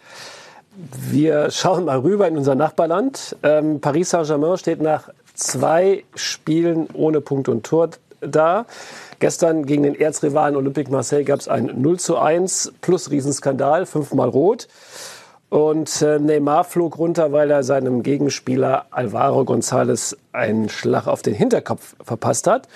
Wir 0.92 1.50
schauen 1.52 1.86
mal 1.86 2.00
rüber 2.00 2.28
in 2.28 2.38
unser 2.38 2.56
Nachbarland. 2.56 3.36
Ähm, 3.44 3.80
Paris 3.80 4.10
Saint-Germain 4.10 4.58
steht 4.58 4.82
nach 4.82 5.10
zwei 5.34 6.04
Spielen 6.16 6.88
ohne 6.94 7.22
Punkt 7.22 7.48
und 7.48 7.66
Tor 7.66 7.90
da. 8.20 8.66
Gestern 9.20 9.66
gegen 9.66 9.84
den 9.84 9.96
Erzrivalen 9.96 10.56
Olympique 10.56 10.92
Marseille 10.92 11.24
gab 11.24 11.40
es 11.40 11.48
ein 11.48 11.72
0 11.82 12.00
zu 12.00 12.18
1 12.18 12.74
plus 12.82 13.10
Riesenskandal, 13.10 13.86
fünfmal 13.86 14.30
rot. 14.30 14.68
Und 15.50 16.02
äh, 16.02 16.20
Neymar 16.20 16.66
flog 16.66 16.98
runter, 16.98 17.32
weil 17.32 17.50
er 17.50 17.64
seinem 17.64 18.04
Gegenspieler 18.04 18.88
Alvaro 18.92 19.42
González 19.42 20.18
einen 20.34 20.68
Schlag 20.68 21.08
auf 21.08 21.22
den 21.22 21.34
Hinterkopf 21.34 21.96
verpasst 22.04 22.48
hat. 22.48 22.68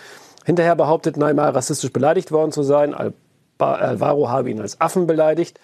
Hinterher 0.45 0.75
behauptet 0.75 1.17
Neymar, 1.17 1.55
rassistisch 1.55 1.91
beleidigt 1.91 2.31
worden 2.31 2.51
zu 2.51 2.63
sein. 2.63 2.93
Al 2.93 3.13
Alvaro 3.59 4.27
habe 4.27 4.49
ihn 4.49 4.59
als 4.59 4.81
Affen 4.81 5.05
beleidigt, 5.05 5.59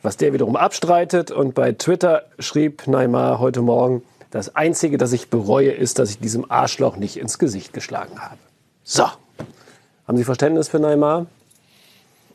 was 0.00 0.16
der 0.16 0.32
wiederum 0.32 0.54
abstreitet. 0.54 1.32
Und 1.32 1.54
bei 1.56 1.72
Twitter 1.72 2.22
schrieb 2.38 2.86
Neymar 2.86 3.40
heute 3.40 3.62
Morgen, 3.62 4.02
das 4.30 4.54
Einzige, 4.54 4.96
das 4.96 5.12
ich 5.12 5.28
bereue, 5.28 5.72
ist, 5.72 5.98
dass 5.98 6.10
ich 6.10 6.20
diesem 6.20 6.50
Arschloch 6.50 6.96
nicht 6.96 7.16
ins 7.16 7.38
Gesicht 7.38 7.72
geschlagen 7.72 8.20
habe. 8.20 8.38
So. 8.84 9.06
Haben 10.06 10.16
Sie 10.16 10.24
Verständnis 10.24 10.68
für 10.68 10.78
Neymar? 10.78 11.26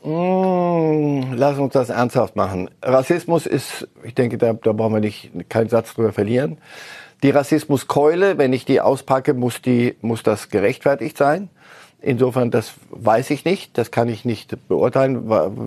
Mmh, 0.04 1.36
lass 1.36 1.58
uns 1.58 1.74
das 1.74 1.90
ernsthaft 1.90 2.36
machen. 2.36 2.70
Rassismus 2.84 3.46
ist, 3.46 3.88
ich 4.04 4.14
denke, 4.14 4.38
da, 4.38 4.54
da 4.54 4.72
brauchen 4.74 4.94
wir 4.94 5.00
nicht 5.02 5.32
keinen 5.50 5.70
Satz 5.70 5.94
drüber 5.94 6.14
verlieren. 6.14 6.60
Die 7.24 7.32
Rassismuskeule, 7.32 8.38
wenn 8.38 8.54
ich 8.54 8.66
die 8.66 8.80
auspacke, 8.80 9.34
muss 9.34 9.62
die 9.62 9.96
muss 10.02 10.24
das 10.24 10.50
gerechtfertigt 10.50 11.18
sein. 11.18 11.50
Insofern, 12.00 12.52
das 12.52 12.74
weiß 12.92 13.32
ich 13.32 13.44
nicht, 13.44 13.78
das 13.78 13.90
kann 13.90 14.08
ich 14.08 14.24
nicht 14.24 14.68
beurteilen, 14.68 15.24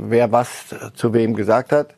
wer 0.09 0.31
was 0.31 0.67
zu 0.95 1.13
wem 1.13 1.35
gesagt 1.35 1.73
hat. 1.73 1.95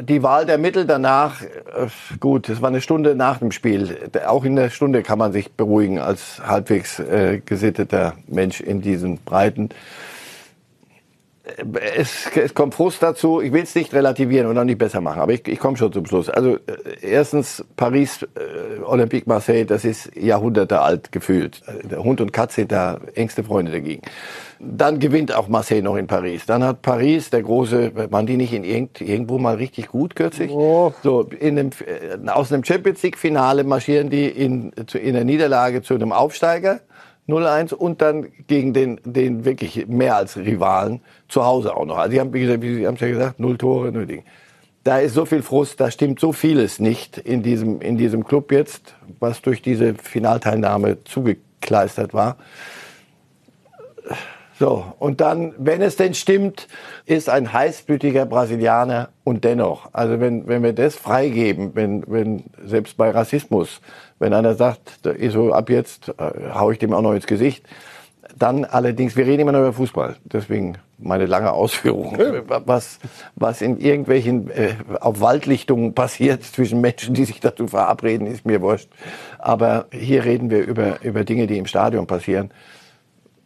Die 0.00 0.22
Wahl 0.22 0.46
der 0.46 0.56
Mittel 0.56 0.86
danach, 0.86 1.42
äh, 1.42 1.88
gut, 2.20 2.48
es 2.48 2.62
war 2.62 2.68
eine 2.68 2.80
Stunde 2.80 3.16
nach 3.16 3.38
dem 3.38 3.50
Spiel. 3.50 4.08
Auch 4.24 4.44
in 4.44 4.54
der 4.54 4.70
Stunde 4.70 5.02
kann 5.02 5.18
man 5.18 5.32
sich 5.32 5.52
beruhigen 5.52 5.98
als 5.98 6.40
halbwegs 6.46 7.00
äh, 7.00 7.42
gesitteter 7.44 8.14
Mensch 8.28 8.60
in 8.60 8.80
diesen 8.80 9.18
Breiten 9.18 9.70
es, 11.96 12.30
es 12.34 12.54
kommt 12.54 12.74
Frust 12.74 13.02
dazu. 13.02 13.40
Ich 13.40 13.52
will 13.52 13.62
es 13.62 13.74
nicht 13.74 13.92
relativieren 13.92 14.46
und 14.46 14.58
auch 14.58 14.64
nicht 14.64 14.78
besser 14.78 15.00
machen, 15.00 15.20
aber 15.20 15.32
ich, 15.32 15.46
ich 15.48 15.58
komme 15.58 15.76
schon 15.76 15.92
zum 15.92 16.06
Schluss. 16.06 16.28
Also 16.28 16.56
äh, 16.56 16.58
erstens 17.02 17.64
Paris, 17.76 18.22
äh, 18.22 18.82
Olympique 18.82 19.28
Marseille, 19.28 19.64
das 19.64 19.84
ist 19.84 20.14
Jahrhunderte 20.16 20.80
alt 20.80 21.12
gefühlt. 21.12 21.62
Äh, 21.66 21.88
der 21.88 22.04
Hund 22.04 22.20
und 22.20 22.32
Katze 22.32 22.56
sind 22.56 22.72
da 22.72 23.00
engste 23.14 23.44
Freunde 23.44 23.72
dagegen. 23.72 24.02
Dann 24.58 24.98
gewinnt 24.98 25.34
auch 25.34 25.48
Marseille 25.48 25.82
noch 25.82 25.96
in 25.96 26.06
Paris. 26.06 26.44
Dann 26.46 26.62
hat 26.62 26.82
Paris, 26.82 27.30
der 27.30 27.42
große, 27.42 27.92
waren 28.10 28.26
die 28.26 28.36
nicht 28.36 28.52
in 28.52 28.64
irgend, 28.64 29.00
irgendwo 29.00 29.38
mal 29.38 29.56
richtig 29.56 29.88
gut 29.88 30.14
kürzlich? 30.14 30.50
Oh. 30.50 30.92
So, 31.02 31.22
in 31.22 31.58
einem, 31.58 31.70
äh, 31.86 32.28
aus 32.28 32.52
einem 32.52 32.64
Champions 32.64 33.02
League 33.02 33.18
Finale 33.18 33.64
marschieren 33.64 34.10
die 34.10 34.26
in, 34.26 34.72
in 34.92 35.14
der 35.14 35.24
Niederlage 35.24 35.82
zu 35.82 35.94
einem 35.94 36.12
Aufsteiger 36.12 36.80
0-1 37.28 37.74
und 37.74 38.02
dann 38.02 38.28
gegen 38.46 38.72
den, 38.72 39.00
den 39.04 39.44
wirklich 39.44 39.86
mehr 39.86 40.16
als 40.16 40.36
Rivalen 40.36 41.00
zu 41.28 41.44
Hause 41.44 41.76
auch 41.76 41.84
noch. 41.84 41.98
Also 41.98 42.12
die 42.12 42.20
haben, 42.20 42.32
wie 42.32 42.40
gesagt, 42.40 42.62
wie 42.62 42.74
Sie 42.74 42.86
haben 42.86 42.94
es 42.94 43.00
ja 43.00 43.08
gesagt, 43.08 43.40
null 43.40 43.56
Tore, 43.56 43.92
null 43.92 44.06
Ding. 44.06 44.24
Da 44.82 44.98
ist 44.98 45.14
so 45.14 45.26
viel 45.26 45.42
Frust, 45.42 45.78
da 45.78 45.90
stimmt 45.90 46.20
so 46.20 46.32
vieles 46.32 46.78
nicht 46.78 47.18
in 47.18 47.42
diesem, 47.42 47.80
in 47.80 47.98
diesem 47.98 48.24
Club 48.24 48.50
jetzt, 48.50 48.94
was 49.18 49.42
durch 49.42 49.60
diese 49.60 49.94
Finalteilnahme 49.94 51.04
zugekleistert 51.04 52.14
war. 52.14 52.36
So, 54.60 54.84
und 54.98 55.22
dann, 55.22 55.54
wenn 55.56 55.80
es 55.80 55.96
denn 55.96 56.12
stimmt, 56.12 56.68
ist 57.06 57.30
ein 57.30 57.50
heißblütiger 57.50 58.26
Brasilianer 58.26 59.08
und 59.24 59.44
dennoch, 59.44 59.88
also 59.94 60.20
wenn, 60.20 60.46
wenn 60.48 60.62
wir 60.62 60.74
das 60.74 60.96
freigeben, 60.96 61.74
wenn, 61.74 62.04
wenn 62.06 62.44
selbst 62.62 62.98
bei 62.98 63.10
Rassismus, 63.10 63.80
wenn 64.20 64.32
einer 64.32 64.54
sagt, 64.54 65.00
so 65.30 65.52
ab 65.52 65.68
jetzt 65.68 66.10
äh, 66.18 66.52
hau 66.54 66.70
ich 66.70 66.78
dem 66.78 66.92
auch 66.92 67.02
noch 67.02 67.14
ins 67.14 67.26
Gesicht, 67.26 67.66
dann 68.38 68.64
allerdings, 68.64 69.16
wir 69.16 69.26
reden 69.26 69.40
immer 69.40 69.52
noch 69.52 69.60
über 69.60 69.72
Fußball, 69.72 70.16
deswegen 70.24 70.78
meine 70.98 71.26
lange 71.26 71.52
Ausführung, 71.52 72.16
was, 72.46 72.98
was 73.34 73.62
in 73.62 73.78
irgendwelchen 73.78 74.50
äh, 74.50 74.74
auf 75.00 75.20
Waldlichtungen 75.20 75.94
passiert 75.94 76.44
zwischen 76.44 76.80
Menschen, 76.80 77.14
die 77.14 77.24
sich 77.24 77.40
dazu 77.40 77.66
verabreden, 77.66 78.26
ist 78.26 78.46
mir 78.46 78.60
wurscht. 78.60 78.88
Aber 79.38 79.86
hier 79.90 80.24
reden 80.24 80.50
wir 80.50 80.64
über, 80.64 81.02
über 81.02 81.24
Dinge, 81.24 81.46
die 81.46 81.58
im 81.58 81.66
Stadion 81.66 82.06
passieren. 82.06 82.50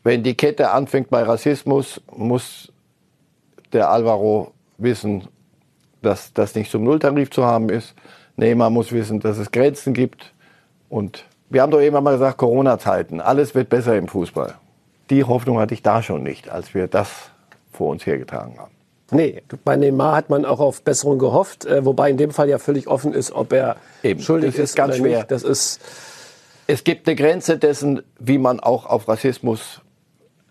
Wenn 0.02 0.22
die 0.22 0.36
Kette 0.36 0.70
anfängt 0.70 1.08
bei 1.08 1.22
Rassismus, 1.22 2.02
muss 2.14 2.72
der 3.72 3.90
Alvaro 3.90 4.52
wissen, 4.76 5.28
dass 6.02 6.32
das 6.32 6.54
nicht 6.54 6.70
zum 6.70 6.84
Nulltarif 6.84 7.30
zu 7.30 7.44
haben 7.44 7.70
ist. 7.70 7.94
Neymar 8.36 8.70
muss 8.70 8.92
wissen, 8.92 9.20
dass 9.20 9.38
es 9.38 9.50
Grenzen 9.50 9.94
gibt. 9.94 10.33
Und 10.94 11.24
wir 11.50 11.60
haben 11.60 11.72
doch 11.72 11.80
eben 11.80 12.00
mal 12.04 12.12
gesagt, 12.12 12.38
Corona-Zeiten, 12.38 13.20
alles 13.20 13.56
wird 13.56 13.68
besser 13.68 13.96
im 13.96 14.06
Fußball. 14.06 14.54
Die 15.10 15.24
Hoffnung 15.24 15.58
hatte 15.58 15.74
ich 15.74 15.82
da 15.82 16.04
schon 16.04 16.22
nicht, 16.22 16.48
als 16.48 16.72
wir 16.72 16.86
das 16.86 17.10
vor 17.72 17.88
uns 17.88 18.06
hergetragen 18.06 18.60
haben. 18.60 18.70
Nee, 19.10 19.42
bei 19.64 19.74
Neymar 19.74 20.14
hat 20.14 20.30
man 20.30 20.44
auch 20.44 20.60
auf 20.60 20.82
Besserung 20.82 21.18
gehofft, 21.18 21.64
äh, 21.64 21.84
wobei 21.84 22.10
in 22.10 22.16
dem 22.16 22.30
Fall 22.30 22.48
ja 22.48 22.58
völlig 22.58 22.86
offen 22.86 23.12
ist, 23.12 23.32
ob 23.32 23.52
er 23.52 23.74
Eben, 24.04 24.20
schuldig 24.20 24.52
das 24.52 24.58
ist, 24.60 24.70
ist 24.70 24.76
ganz 24.76 24.96
schwer. 24.96 25.18
Nicht. 25.18 25.32
Das 25.32 25.42
ist 25.42 25.80
es 26.68 26.84
gibt 26.84 27.08
eine 27.08 27.16
Grenze 27.16 27.58
dessen, 27.58 28.02
wie 28.20 28.38
man 28.38 28.60
auch 28.60 28.86
auf 28.86 29.08
Rassismus 29.08 29.82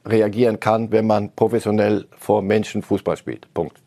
reagieren 0.06 0.60
kann, 0.60 0.91
wenn 0.91 1.08
man 1.08 1.32
professionell 1.32 2.06
vor 2.17 2.41
Menschen 2.41 2.82
Fußball 2.82 3.15
spielt. 3.15 3.51
Punkt. 3.53 3.77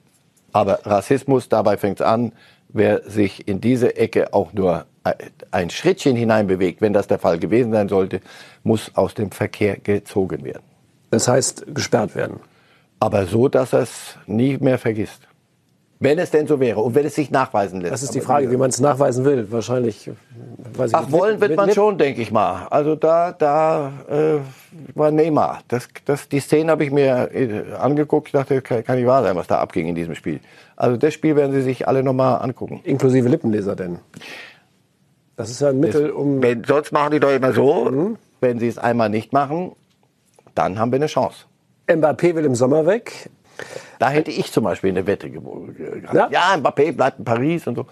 Aber 0.52 0.80
Rassismus, 0.86 1.50
dabei 1.50 1.76
fängt 1.76 2.00
es 2.00 2.06
an, 2.06 2.32
wer 2.70 3.02
sich 3.02 3.46
in 3.46 3.60
diese 3.60 3.96
Ecke 3.96 4.32
auch 4.32 4.54
nur 4.54 4.86
ein 5.50 5.70
Schrittchen 5.70 6.16
hineinbewegt, 6.16 6.80
wenn 6.80 6.92
das 6.92 7.06
der 7.06 7.18
Fall 7.18 7.38
gewesen 7.38 7.72
sein 7.72 7.88
sollte, 7.88 8.20
muss 8.62 8.90
aus 8.94 9.14
dem 9.14 9.30
Verkehr 9.30 9.76
gezogen 9.76 10.44
werden. 10.44 10.64
Das 11.10 11.28
heißt, 11.28 11.74
gesperrt 11.74 12.14
werden. 12.14 12.40
Aber 12.98 13.26
so, 13.26 13.48
dass 13.48 13.72
er 13.72 13.80
es 13.80 14.16
nie 14.26 14.56
mehr 14.58 14.78
vergisst. 14.78 15.26
Wenn 15.98 16.18
es 16.18 16.30
denn 16.30 16.46
so 16.46 16.60
wäre 16.60 16.80
und 16.80 16.94
wenn 16.94 17.06
es 17.06 17.14
sich 17.14 17.30
nachweisen 17.30 17.80
lässt. 17.80 17.94
Das 17.94 18.02
ist 18.02 18.14
die 18.14 18.20
Frage, 18.20 18.50
wie 18.50 18.56
man 18.58 18.68
es 18.68 18.80
nachweisen 18.80 19.24
will. 19.24 19.50
Wahrscheinlich. 19.50 20.10
Weiß 20.74 20.90
ich 20.90 20.94
Ach, 20.94 21.10
wollen 21.10 21.40
wird 21.40 21.56
man 21.56 21.72
schon, 21.72 21.96
denke 21.96 22.20
ich 22.20 22.30
mal. 22.30 22.66
Also 22.68 22.96
da, 22.96 23.32
da 23.32 23.92
äh, 24.08 24.40
war 24.94 25.10
Neymar. 25.10 25.60
Das, 25.68 25.88
das, 26.04 26.28
die 26.28 26.40
Szene 26.40 26.70
habe 26.72 26.84
ich 26.84 26.90
mir 26.90 27.30
äh, 27.32 27.72
angeguckt. 27.78 28.28
Ich 28.28 28.32
dachte, 28.32 28.60
kann, 28.60 28.84
kann 28.84 28.96
nicht 28.96 29.06
wahr 29.06 29.22
sein, 29.22 29.36
was 29.36 29.46
da 29.46 29.58
abging 29.58 29.86
in 29.86 29.94
diesem 29.94 30.14
Spiel. 30.14 30.40
Also 30.76 30.98
das 30.98 31.14
Spiel 31.14 31.34
werden 31.34 31.52
Sie 31.52 31.62
sich 31.62 31.88
alle 31.88 32.02
nochmal 32.02 32.42
angucken. 32.42 32.80
Inklusive 32.84 33.28
Lippenleser 33.28 33.74
denn? 33.74 33.98
Das 35.36 35.50
ist 35.50 35.60
ja 35.60 35.68
ein 35.68 35.80
Mittel, 35.80 36.10
um... 36.10 36.42
Wenn, 36.42 36.64
sonst 36.64 36.92
machen 36.92 37.12
die 37.12 37.20
doch 37.20 37.30
immer 37.30 37.52
so. 37.52 37.90
Mhm. 37.90 38.16
Wenn 38.40 38.58
Sie 38.58 38.68
es 38.68 38.78
einmal 38.78 39.10
nicht 39.10 39.32
machen, 39.32 39.72
dann 40.54 40.78
haben 40.78 40.90
wir 40.92 40.96
eine 40.96 41.06
Chance. 41.06 41.44
Mbappé 41.86 42.34
will 42.34 42.44
im 42.44 42.54
Sommer 42.54 42.86
weg. 42.86 43.30
Da 43.98 44.10
hätte 44.10 44.30
ich 44.30 44.52
zum 44.52 44.64
Beispiel 44.64 44.90
eine 44.90 45.06
Wette 45.06 45.30
gehabt. 45.30 46.14
Ja? 46.14 46.28
ja, 46.30 46.56
Mbappé 46.56 46.92
bleibt 46.92 47.18
in 47.18 47.24
Paris 47.24 47.66
und 47.66 47.76
so. 47.76 47.86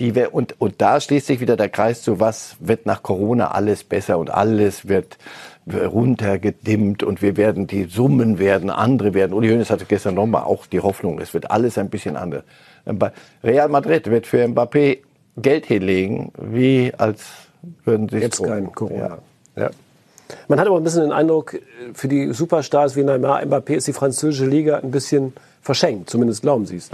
Die 0.00 0.12
und, 0.12 0.60
und 0.60 0.80
da 0.80 1.00
schließt 1.00 1.26
sich 1.26 1.40
wieder 1.40 1.56
der 1.56 1.68
Kreis 1.68 2.02
zu, 2.02 2.20
was 2.20 2.56
wird 2.60 2.86
nach 2.86 3.02
Corona 3.02 3.50
alles 3.50 3.82
besser 3.82 4.18
und 4.18 4.30
alles 4.30 4.86
wird 4.86 5.18
runtergedimmt 5.66 7.02
und 7.02 7.20
wir 7.20 7.36
werden, 7.36 7.66
die 7.66 7.84
Summen 7.84 8.38
werden 8.38 8.70
andere 8.70 9.12
werden. 9.12 9.32
Uli 9.32 9.48
Hoeneß 9.48 9.70
hatte 9.70 9.86
gestern 9.86 10.14
nochmal 10.14 10.44
auch 10.44 10.66
die 10.66 10.80
Hoffnung, 10.80 11.20
es 11.20 11.34
wird 11.34 11.50
alles 11.50 11.78
ein 11.78 11.90
bisschen 11.90 12.16
anders. 12.16 12.44
Real 13.42 13.68
Madrid 13.68 14.08
wird 14.08 14.26
für 14.26 14.44
Mbappé 14.44 14.98
Geld 15.42 15.66
hinlegen, 15.66 16.32
wie 16.40 16.92
als 16.96 17.24
würden 17.84 18.08
sie 18.08 18.18
Jetzt 18.18 18.42
kein 18.42 18.72
Corona. 18.72 19.18
Ja. 19.56 19.62
ja. 19.62 19.70
Man 20.46 20.60
hat 20.60 20.66
aber 20.66 20.76
ein 20.76 20.84
bisschen 20.84 21.02
den 21.02 21.12
Eindruck, 21.12 21.58
für 21.94 22.08
die 22.08 22.32
Superstars 22.32 22.96
wie 22.96 23.02
Neymar, 23.02 23.42
Mbappé 23.42 23.74
ist 23.74 23.86
die 23.86 23.92
französische 23.92 24.46
Liga 24.46 24.78
ein 24.78 24.90
bisschen 24.90 25.32
verschenkt. 25.62 26.10
Zumindest 26.10 26.42
glauben 26.42 26.66
Sie 26.66 26.76
es. 26.76 26.90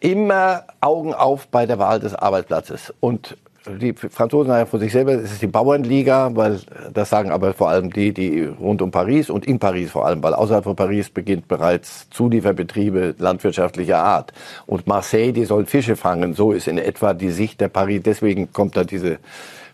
Immer 0.00 0.64
Augen 0.80 1.14
auf 1.14 1.48
bei 1.48 1.66
der 1.66 1.78
Wahl 1.78 2.00
des 2.00 2.14
Arbeitsplatzes. 2.14 2.92
Und 3.00 3.36
die 3.68 3.92
Franzosen 3.92 4.48
sagen 4.48 4.60
ja 4.60 4.66
von 4.66 4.80
sich 4.80 4.92
selber, 4.92 5.12
es 5.12 5.32
ist 5.32 5.42
die 5.42 5.46
Bauernliga, 5.46 6.30
weil 6.34 6.60
das 6.92 7.10
sagen 7.10 7.30
aber 7.30 7.52
vor 7.54 7.68
allem 7.68 7.92
die, 7.92 8.12
die 8.12 8.42
rund 8.44 8.82
um 8.82 8.90
Paris 8.90 9.30
und 9.30 9.46
in 9.46 9.58
Paris 9.58 9.90
vor 9.90 10.06
allem, 10.06 10.22
weil 10.22 10.34
außerhalb 10.34 10.64
von 10.64 10.76
Paris 10.76 11.10
beginnt 11.10 11.48
bereits 11.48 12.08
Zulieferbetriebe 12.10 13.14
landwirtschaftlicher 13.18 13.98
Art. 13.98 14.32
Und 14.66 14.86
Marseille, 14.86 15.32
die 15.32 15.44
soll 15.44 15.66
Fische 15.66 15.96
fangen, 15.96 16.34
so 16.34 16.52
ist 16.52 16.68
in 16.68 16.78
etwa 16.78 17.14
die 17.14 17.30
Sicht 17.30 17.60
der 17.60 17.68
Paris. 17.68 18.02
Deswegen 18.04 18.52
kommt 18.52 18.76
da 18.76 18.84
diese 18.84 19.18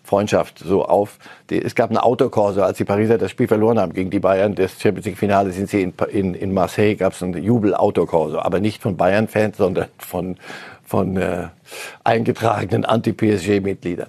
Freundschaft 0.04 0.58
so 0.58 0.84
auf. 0.84 1.18
es 1.48 1.74
gab 1.74 1.90
einen 1.90 1.98
Autokorso, 1.98 2.62
als 2.62 2.78
die 2.78 2.84
Pariser 2.84 3.18
das 3.18 3.30
Spiel 3.30 3.46
verloren 3.46 3.78
haben 3.78 3.92
gegen 3.92 4.10
die 4.10 4.18
Bayern. 4.18 4.54
Das 4.54 4.80
Champions 4.80 5.06
League 5.06 5.18
Finale 5.18 5.52
sind 5.52 5.70
sie 5.70 5.82
in, 5.82 5.94
in, 6.10 6.34
in 6.34 6.52
Marseille, 6.52 6.96
gab 6.96 7.12
es 7.12 7.22
einen 7.22 7.42
Jubel-Autokorso. 7.42 8.40
Aber 8.40 8.60
nicht 8.60 8.82
von 8.82 8.96
Bayern-Fans, 8.96 9.56
sondern 9.56 9.86
von, 9.98 10.36
von 10.92 11.16
äh, 11.16 11.48
eingetragenen 12.04 12.84
Anti-PSG-Mitgliedern. 12.84 14.08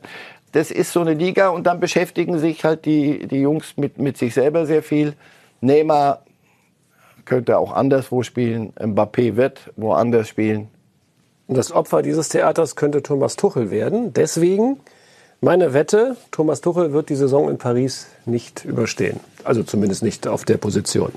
Das 0.52 0.70
ist 0.70 0.92
so 0.92 1.00
eine 1.00 1.14
Liga 1.14 1.48
und 1.48 1.66
dann 1.66 1.80
beschäftigen 1.80 2.40
sich 2.40 2.66
halt 2.66 2.84
die, 2.84 3.26
die 3.26 3.40
Jungs 3.40 3.78
mit, 3.78 4.00
mit 4.00 4.18
sich 4.18 4.34
selber 4.34 4.66
sehr 4.66 4.84
viel. 4.84 5.14
Neymar 5.62 6.26
könnte 7.24 7.58
auch 7.58 7.72
anderswo 7.72 8.22
spielen. 8.22 8.74
Mbappé 8.74 9.38
wird 9.38 9.72
woanders 9.78 10.28
spielen. 10.28 10.68
Das 11.48 11.72
Opfer 11.72 12.02
dieses 12.02 12.28
Theaters 12.28 12.76
könnte 12.76 13.02
Thomas 13.02 13.38
Tuchel 13.38 13.72
werden. 13.72 14.12
Deswegen 14.14 14.82
meine 15.40 15.74
Wette, 15.74 16.18
Thomas 16.32 16.60
Tuchel 16.60 16.92
wird 16.92 17.08
die 17.08 17.16
Saison 17.16 17.50
in 17.50 17.58
Paris 17.58 18.08
nicht 18.26 18.66
überstehen. 18.66 19.22
Also 19.46 19.64
zumindest 19.64 20.04
nicht 20.04 20.28
auf 20.28 20.44
der 20.44 20.58
Position. 20.58 21.14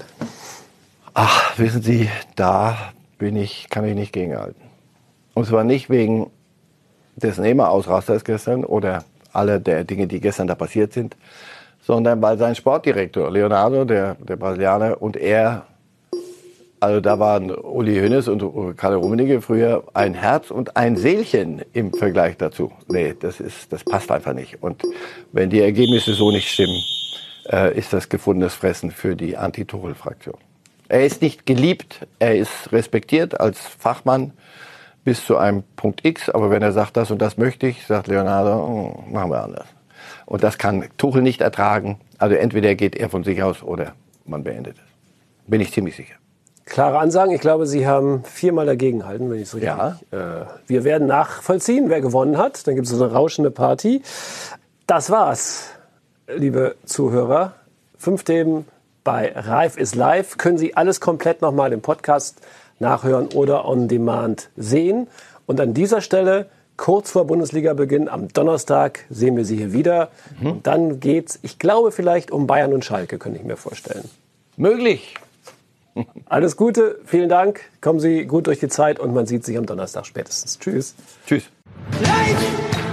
Ach, 1.13 1.59
wissen 1.59 1.83
Sie, 1.83 2.09
da 2.37 2.93
bin 3.19 3.35
ich, 3.35 3.69
kann 3.69 3.85
ich 3.85 3.97
nicht 3.97 4.13
gegenhalten. 4.13 4.66
Und 5.37 5.45
zwar 5.45 5.65
nicht 5.65 5.91
wegen 5.91 6.31
des 7.15 7.37
Nehmerausrasters 7.37 8.25
gestern 8.25 8.65
oder 8.65 9.05
alle 9.35 9.61
der 9.61 9.85
Dinge, 9.85 10.07
die 10.07 10.19
gestern 10.19 10.47
da 10.47 10.55
passiert 10.55 10.95
sind, 10.95 11.15
sondern 11.83 12.23
weil 12.23 12.39
sein 12.39 12.55
Sportdirektor 12.55 13.31
Leonardo, 13.31 13.85
der, 13.85 14.15
der 14.15 14.37
Brasilianer, 14.37 15.03
und 15.03 15.15
er, 15.15 15.67
also 16.81 17.03
da 17.03 17.19
waren 17.19 17.51
Uli 17.55 18.01
Hoeneß 18.01 18.29
und 18.29 18.79
Karl 18.79 18.95
Rummenigge 18.95 19.43
früher 19.43 19.85
ein 19.93 20.15
Herz 20.15 20.51
und 20.51 20.75
ein 20.75 20.97
Seelchen 20.97 21.61
im 21.75 21.93
Vergleich 21.93 22.39
dazu. 22.39 22.73
Nee, 22.89 23.15
das, 23.21 23.39
ist, 23.39 23.71
das 23.71 23.85
passt 23.85 24.11
einfach 24.11 24.33
nicht. 24.33 24.63
Und 24.63 24.85
wenn 25.33 25.51
die 25.51 25.61
Ergebnisse 25.61 26.15
so 26.15 26.31
nicht 26.31 26.49
stimmen, 26.49 26.83
äh, 27.53 27.79
ist 27.79 27.93
das 27.93 28.09
gefundenes 28.09 28.55
Fressen 28.55 28.91
für 28.91 29.15
die 29.15 29.37
Anti-Tuchel-Fraktion. 29.37 30.39
Er 30.89 31.05
ist 31.05 31.21
nicht 31.21 31.45
geliebt, 31.45 32.07
er 32.21 32.37
ist 32.37 32.73
respektiert 32.73 33.39
als 33.39 33.61
Fachmann 33.61 34.33
bis 35.07 35.25
zu 35.25 35.37
einem 35.37 35.63
Punkt 35.77 36.05
X, 36.05 36.29
aber 36.29 36.51
wenn 36.51 36.63
er 36.63 36.73
sagt, 36.73 36.97
das 36.97 37.13
und 37.13 37.23
das 37.23 37.39
möchte 37.39 37.69
ich, 37.69 37.87
sagt 37.87 38.09
Leonardo, 38.09 38.57
oh, 38.57 39.05
machen 39.09 39.31
wir 39.31 39.41
anders. 39.41 39.69
Und 40.27 40.43
das 40.43 40.59
kann 40.59 40.85
Tuchel 40.99 41.23
nicht 41.23 41.41
ertragen. 41.41 42.01
Also 42.19 42.35
entweder 42.35 42.75
geht 42.75 42.97
er 42.97 43.09
von 43.09 43.23
sich 43.23 43.41
aus 43.41 43.63
oder 43.63 43.93
man 44.25 44.43
beendet 44.43 44.75
es. 44.77 45.49
Bin 45.49 45.61
ich 45.61 45.73
ziemlich 45.73 45.95
sicher. 45.95 46.17
Klare 46.65 46.99
Ansagen. 46.99 47.33
Ich 47.33 47.41
glaube, 47.41 47.69
Sie 47.69 47.87
haben 47.87 48.25
viermal 48.25 48.67
dagegenhalten, 48.67 49.31
wenn 49.31 49.37
ich 49.37 49.45
es 49.45 49.55
richtig. 49.55 49.71
Ja. 49.71 50.01
Äh, 50.11 50.47
wir 50.67 50.83
werden 50.83 51.07
nachvollziehen, 51.07 51.89
wer 51.89 52.01
gewonnen 52.01 52.37
hat. 52.37 52.67
Dann 52.67 52.75
gibt 52.75 52.89
es 52.89 52.93
so 52.93 53.05
eine 53.05 53.13
rauschende 53.13 53.53
Party. 53.53 54.03
Das 54.89 55.09
war's, 55.11 55.69
liebe 56.27 56.75
Zuhörer. 56.85 57.53
Fünf 57.97 58.25
Themen 58.25 58.67
bei 59.05 59.33
Reif 59.37 59.77
ist 59.77 59.95
live. 59.95 60.37
Können 60.37 60.59
Sie 60.59 60.77
alles 60.77 61.01
komplett 61.01 61.43
nochmal 61.43 61.73
im 61.73 61.81
Podcast 61.81 62.41
nachhören 62.79 63.29
oder 63.29 63.67
on 63.67 63.89
demand 63.89 64.51
sehen. 64.57 65.09
Und 65.47 65.61
an 65.61 65.75
dieser 65.75 66.01
Stelle, 66.01 66.47
kurz 66.77 67.11
vor 67.11 67.27
Bundesliga-Beginn, 67.27 68.09
am 68.09 68.29
Donnerstag 68.29 69.05
sehen 69.11 69.37
wir 69.37 69.45
Sie 69.45 69.57
hier 69.57 69.73
wieder. 69.73 70.11
Mhm. 70.41 70.47
Und 70.51 70.67
dann 70.67 71.01
geht's, 71.01 71.39
ich 71.43 71.59
glaube, 71.59 71.93
vielleicht 71.93 72.31
um 72.31 72.47
Bayern 72.47 72.73
und 72.73 72.85
Schalke, 72.85 73.19
könnte 73.19 73.39
ich 73.39 73.45
mir 73.45 73.57
vorstellen. 73.57 74.09
Möglich. 74.57 75.15
Alles 76.27 76.57
Gute, 76.57 76.99
vielen 77.05 77.29
Dank. 77.29 77.61
Kommen 77.81 78.01
Sie 78.01 78.27
gut 78.27 78.47
durch 78.47 78.61
die 78.61 78.69
Zeit 78.69 78.99
und 78.99 79.15
man 79.15 79.27
sieht 79.27 79.45
sich 79.45 79.57
am 79.57 79.67
Donnerstag 79.67 80.07
spätestens. 80.07 80.59
Tschüss. 80.59 80.95
Tschüss. 81.27 81.45
Life 82.03 82.86